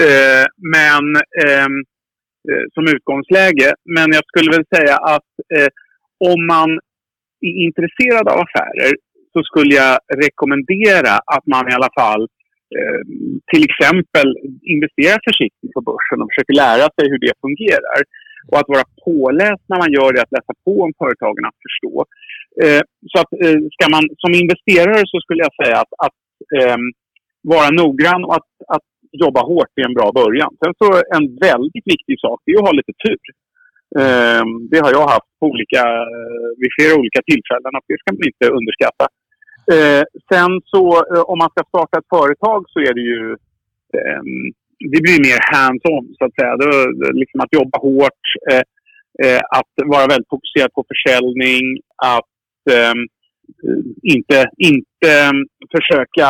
Eh, 0.05 0.45
men 0.75 1.05
ehm, 1.43 1.77
eh, 2.49 2.65
som 2.73 2.83
utgångsläge. 2.95 3.69
Men 3.95 4.07
jag 4.17 4.23
skulle 4.29 4.51
väl 4.55 4.71
säga 4.75 4.95
att 4.97 5.31
eh, 5.55 5.69
om 6.29 6.39
man 6.55 6.69
är 7.47 7.55
intresserad 7.67 8.25
av 8.31 8.37
affärer 8.45 8.93
så 9.33 9.39
skulle 9.49 9.73
jag 9.83 9.95
rekommendera 10.23 11.13
att 11.35 11.45
man 11.53 11.63
i 11.69 11.73
alla 11.77 11.91
fall 11.99 12.23
eh, 12.75 13.01
till 13.51 13.63
exempel 13.69 14.27
investerar 14.73 15.19
försiktigt 15.29 15.73
på 15.75 15.81
börsen 15.89 16.21
och 16.21 16.29
försöker 16.31 16.55
lära 16.65 16.85
sig 16.95 17.05
hur 17.11 17.21
det 17.25 17.33
fungerar. 17.45 17.99
Och 18.49 18.57
att 18.59 18.73
vara 18.75 18.87
påläst 19.07 19.63
när 19.69 19.79
man 19.83 19.93
gör 19.97 20.09
det, 20.13 20.21
att 20.21 20.35
läsa 20.37 20.53
på 20.65 20.73
om 20.85 20.93
företagen, 21.01 21.45
att 21.49 21.63
förstå. 21.67 21.95
Eh, 22.63 22.81
så 23.11 23.15
att 23.21 23.31
eh, 23.43 23.59
ska 23.75 23.85
man 23.95 24.05
som 24.23 24.31
investerare 24.43 25.01
så 25.11 25.17
skulle 25.21 25.45
jag 25.47 25.55
säga 25.61 25.77
att, 25.83 25.93
att 26.05 26.19
ehm, 26.59 26.85
vara 27.53 27.69
noggrann 27.81 28.23
och 28.27 28.35
att, 28.39 28.51
att 28.75 28.87
jobba 29.23 29.41
hårt 29.51 29.73
är 29.79 29.85
en 29.89 29.99
bra 29.99 30.09
början. 30.21 30.51
Sen 30.61 30.73
så 30.81 30.87
en 31.17 31.25
väldigt 31.47 31.87
viktig 31.93 32.15
sak 32.25 32.39
är 32.45 32.57
att 32.57 32.67
ha 32.67 32.73
lite 32.79 32.93
tur. 33.05 33.25
Ehm, 33.97 34.49
det 34.71 34.79
har 34.79 34.91
jag 34.91 35.07
haft 35.07 35.31
på 35.39 35.45
olika, 35.53 35.83
eh, 36.15 36.49
vid 36.59 36.71
flera 36.77 36.93
olika 36.99 37.21
tillfällen 37.29 37.73
och 37.77 37.85
det 37.87 37.99
ska 37.99 38.07
man 38.11 38.29
inte 38.31 38.55
underskatta. 38.57 39.05
Ehm, 39.73 40.05
sen 40.31 40.51
så 40.73 40.83
eh, 41.11 41.23
om 41.31 41.37
man 41.43 41.51
ska 41.51 41.61
starta 41.73 41.97
ett 41.97 42.13
företag 42.17 42.59
så 42.71 42.79
är 42.79 42.93
det 42.97 43.05
ju 43.13 43.23
ehm, 43.99 44.41
det 44.93 45.01
blir 45.05 45.19
mer 45.27 45.39
hands-on 45.53 46.05
så 46.17 46.25
att 46.25 46.35
säga. 46.39 46.53
Det, 46.61 46.71
liksom 47.21 47.39
att 47.41 47.53
jobba 47.59 47.77
hårt, 47.87 48.25
eh, 48.51 48.65
eh, 49.23 49.41
att 49.59 49.73
vara 49.93 50.07
väldigt 50.07 50.33
fokuserad 50.33 50.73
på 50.73 50.85
försäljning, 50.91 51.65
att 51.95 52.25
inte, 54.03 54.45
inte 54.57 55.13
försöka 55.75 56.25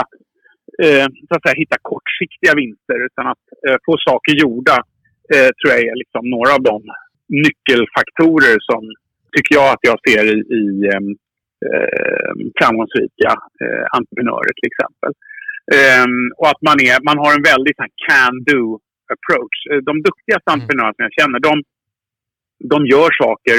eh, 0.84 1.06
så 1.28 1.32
att 1.36 1.44
säga, 1.44 1.62
hitta 1.64 1.78
kortsiktiga 1.82 2.54
vinster 2.56 2.98
utan 3.08 3.28
att 3.28 3.46
eh, 3.68 3.78
få 3.86 3.94
saker 4.10 4.34
gjorda 4.42 4.78
tror 5.58 5.70
jag 5.74 5.80
är 5.80 5.96
liksom 5.96 6.30
några 6.30 6.52
av 6.54 6.62
de 6.62 6.82
nyckelfaktorer 7.30 8.58
som 8.70 8.82
tycker 9.36 9.56
jag 9.56 9.70
att 9.74 9.84
jag 9.90 9.98
ser 10.08 10.24
i, 10.36 10.38
i 10.62 10.66
eh, 11.68 12.34
framgångsrika 12.60 13.32
eh, 13.64 13.86
entreprenörer 13.98 14.54
till 14.56 14.72
exempel. 14.72 15.12
Um, 15.80 16.16
och 16.40 16.48
att 16.52 16.62
man, 16.70 16.78
är, 16.90 16.98
man 17.10 17.18
har 17.24 17.32
en 17.34 17.48
väldigt 17.54 17.82
can-do 18.06 18.64
approach. 19.16 19.58
Eh, 19.72 19.82
de 19.90 19.94
duktigaste 20.08 20.48
mm. 20.48 20.54
entreprenörerna 20.54 20.96
som 20.96 21.06
jag 21.08 21.18
känner, 21.20 21.40
de, 21.50 21.54
de 22.74 22.78
gör 22.94 23.10
saker, 23.24 23.58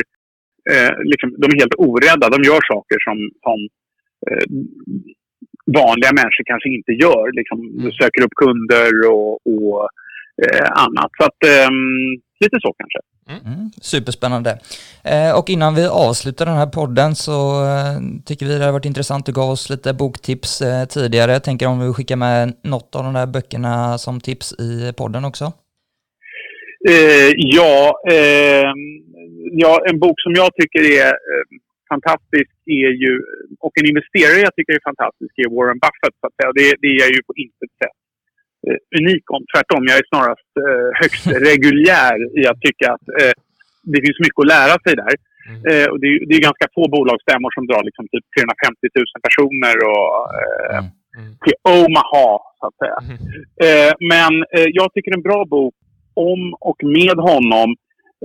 eh, 0.72 0.92
liksom, 1.10 1.28
de 1.42 1.46
är 1.52 1.60
helt 1.62 1.80
orädda. 1.88 2.26
De 2.36 2.40
gör 2.50 2.62
saker 2.74 2.98
som, 3.06 3.16
som 3.46 3.58
eh, 4.28 4.46
vanliga 5.80 6.12
människor 6.18 6.44
kanske 6.52 6.68
inte 6.78 6.92
gör. 7.04 7.24
Liksom, 7.38 7.58
mm. 7.78 7.92
söker 8.00 8.22
upp 8.24 8.36
kunder 8.44 8.92
och, 9.16 9.32
och 9.52 9.78
eh, 10.44 10.68
annat. 10.84 11.10
Så 11.18 11.24
att, 11.28 11.40
lite 12.40 12.56
så 12.60 12.74
kanske. 12.78 13.00
Mm, 13.46 13.70
superspännande. 13.80 14.58
Eh, 15.04 15.38
och 15.38 15.50
innan 15.50 15.74
vi 15.74 15.86
avslutar 15.86 16.46
den 16.46 16.54
här 16.54 16.66
podden 16.66 17.14
så 17.14 17.64
eh, 17.64 17.96
tycker 18.26 18.46
vi 18.46 18.58
det 18.58 18.64
har 18.64 18.72
varit 18.72 18.84
intressant. 18.84 19.26
Du 19.26 19.32
gav 19.32 19.50
oss 19.50 19.70
lite 19.70 19.94
boktips 19.94 20.62
eh, 20.62 20.84
tidigare. 20.84 21.32
Jag 21.32 21.44
tänker 21.44 21.66
om 21.66 21.80
vi 21.86 21.92
skickar 21.92 22.16
med 22.16 22.52
något 22.62 22.96
av 22.96 23.04
de 23.04 23.14
där 23.14 23.26
böckerna 23.26 23.98
som 23.98 24.20
tips 24.20 24.52
i 24.52 24.92
podden 24.96 25.24
också? 25.24 25.44
Eh, 26.88 27.30
ja, 27.36 28.00
eh, 28.10 28.70
ja, 29.62 29.72
en 29.90 29.98
bok 29.98 30.20
som 30.20 30.32
jag 30.34 30.50
tycker 30.54 30.82
är 31.00 31.06
eh, 31.06 31.44
fantastisk 31.88 32.52
är 32.66 32.90
ju, 33.04 33.12
och 33.64 33.74
en 33.80 33.88
investerare 33.92 34.40
jag 34.46 34.54
tycker 34.54 34.72
är 34.72 34.88
fantastisk 34.90 35.32
är 35.42 35.48
Warren 35.56 35.80
Buffett. 35.84 36.16
Så 36.20 36.26
att 36.26 36.36
säga. 36.36 36.50
Det, 36.58 36.66
det 36.82 36.88
är 36.94 36.98
jag 37.04 37.10
ju 37.16 37.22
på 37.28 37.34
intet 37.44 37.72
sätt 37.82 37.99
unik 38.98 39.24
om. 39.36 39.42
Tvärtom, 39.52 39.82
jag 39.90 39.96
är 40.02 40.06
snarast 40.12 40.50
eh, 40.64 40.88
högst 41.02 41.24
reguljär 41.50 42.18
i 42.40 42.42
att 42.50 42.60
tycka 42.66 42.86
att 42.94 43.06
eh, 43.20 43.34
det 43.92 44.00
finns 44.04 44.20
mycket 44.24 44.42
att 44.42 44.52
lära 44.56 44.76
sig 44.84 44.94
där. 45.04 45.14
Mm. 45.50 45.60
Eh, 45.70 45.86
och 45.90 45.98
det, 46.00 46.08
är, 46.12 46.16
det 46.28 46.34
är 46.38 46.48
ganska 46.48 46.66
få 46.76 46.82
bolagsstämmor 46.96 47.50
som 47.56 47.64
drar 47.70 47.82
liksom 47.88 48.04
typ 48.12 48.26
350 48.36 48.86
000 48.94 49.26
personer 49.28 49.76
och, 49.90 50.14
eh, 50.40 50.78
mm. 50.78 50.90
Mm. 51.18 51.32
till 51.44 51.56
Omaha, 51.78 52.30
så 52.58 52.64
att 52.68 52.78
säga. 52.82 52.98
Mm. 53.06 53.18
Eh, 53.66 53.92
men 54.12 54.32
eh, 54.56 54.68
jag 54.78 54.88
tycker 54.92 55.12
en 55.14 55.28
bra 55.30 55.44
bok 55.44 55.74
om 56.14 56.42
och 56.60 56.80
med 56.98 57.16
honom 57.30 57.68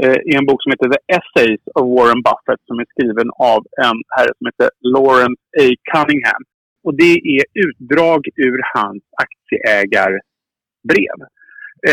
eh, 0.02 0.20
är 0.32 0.38
en 0.42 0.50
bok 0.50 0.64
som 0.64 0.72
heter 0.72 0.90
The 0.96 1.02
Essays 1.18 1.64
of 1.78 1.86
Warren 1.96 2.22
Buffett 2.28 2.62
som 2.68 2.80
är 2.84 2.88
skriven 2.94 3.30
av 3.54 3.60
en 3.88 3.98
herre 4.16 4.34
som 4.38 4.46
heter 4.50 4.70
Lawrence 4.94 5.42
A. 5.64 5.66
Cunningham. 5.92 6.42
Och 6.86 6.96
det 7.02 7.14
är 7.36 7.44
utdrag 7.66 8.22
ur 8.48 8.60
hans 8.76 9.04
aktieägarbrev. 9.26 11.20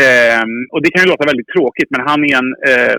Eh, 0.01 0.45
och 0.73 0.81
det 0.83 0.91
kan 0.91 1.03
ju 1.03 1.09
låta 1.09 1.31
väldigt 1.31 1.53
tråkigt, 1.55 1.89
men 1.93 2.01
han 2.09 2.19
är 2.29 2.33
en 2.41 2.51
eh, 2.71 2.97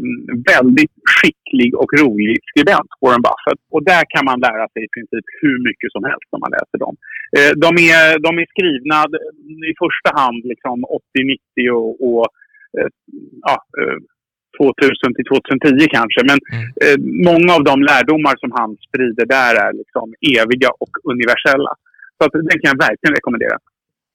väldigt 0.52 0.96
skicklig 1.14 1.70
och 1.82 1.90
rolig 2.02 2.36
skribent, 2.50 2.90
Warren 3.02 3.24
Buffett. 3.26 3.60
Och 3.74 3.82
där 3.92 4.04
kan 4.14 4.24
man 4.28 4.38
lära 4.46 4.66
sig 4.72 4.80
i 4.84 4.92
princip 4.94 5.26
hur 5.42 5.56
mycket 5.68 5.90
som 5.94 6.04
helst 6.10 6.30
om 6.34 6.40
man 6.44 6.54
läser 6.58 6.78
dem. 6.84 6.94
Eh, 7.36 7.52
de, 7.64 7.70
är, 7.96 8.06
de 8.26 8.30
är 8.42 8.46
skrivna 8.54 8.98
eh, 9.18 9.70
i 9.70 9.74
första 9.84 10.10
hand 10.20 10.40
liksom 10.52 10.76
80-90 11.64 11.70
och, 11.78 11.92
och 12.08 12.26
eh, 12.76 12.90
ja, 13.48 13.56
eh, 13.80 13.98
2000 14.60 15.08
eh, 15.08 15.14
till 15.16 15.26
2010 15.32 15.96
kanske. 15.98 16.20
Men 16.30 16.38
mm. 16.52 16.66
Eh, 16.84 16.98
många 17.30 17.50
av 17.58 17.62
de 17.70 17.76
lärdomar 17.90 18.34
som 18.42 18.50
han 18.58 18.70
sprider 18.86 19.26
där 19.36 19.52
är 19.64 19.72
liksom 19.80 20.06
eviga 20.36 20.70
och 20.82 20.92
universella. 21.12 21.72
Så 22.16 22.20
att, 22.24 22.32
den 22.32 22.56
kan 22.60 22.70
jag 22.72 22.80
verkligen 22.88 23.14
rekommendera. 23.18 23.56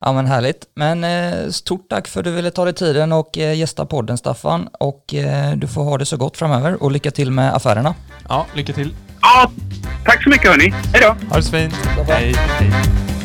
Ja 0.05 0.13
men 0.13 0.25
härligt. 0.25 0.61
Men 0.75 1.03
eh, 1.03 1.49
stort 1.49 1.89
tack 1.89 2.07
för 2.07 2.19
att 2.19 2.25
du 2.25 2.31
ville 2.31 2.51
ta 2.51 2.65
dig 2.65 2.73
tiden 2.73 3.11
och 3.11 3.37
eh, 3.37 3.59
gästa 3.59 3.85
podden 3.85 4.17
Staffan. 4.17 4.67
Och 4.79 5.13
eh, 5.13 5.51
du 5.55 5.67
får 5.67 5.83
ha 5.83 5.97
det 5.97 6.05
så 6.05 6.17
gott 6.17 6.37
framöver 6.37 6.83
och 6.83 6.91
lycka 6.91 7.11
till 7.11 7.31
med 7.31 7.55
affärerna. 7.55 7.95
Ja, 8.29 8.47
lycka 8.55 8.73
till. 8.73 8.93
Ja, 9.21 9.51
tack 10.05 10.23
så 10.23 10.29
mycket 10.29 10.49
hörni. 10.49 10.69
Hej 10.93 11.01
då. 11.01 11.27
Ha 11.29 11.35
det 11.35 11.43
så 11.43 11.51
fint. 11.51 11.73
Hej. 12.07 12.33
Hej. 12.35 13.18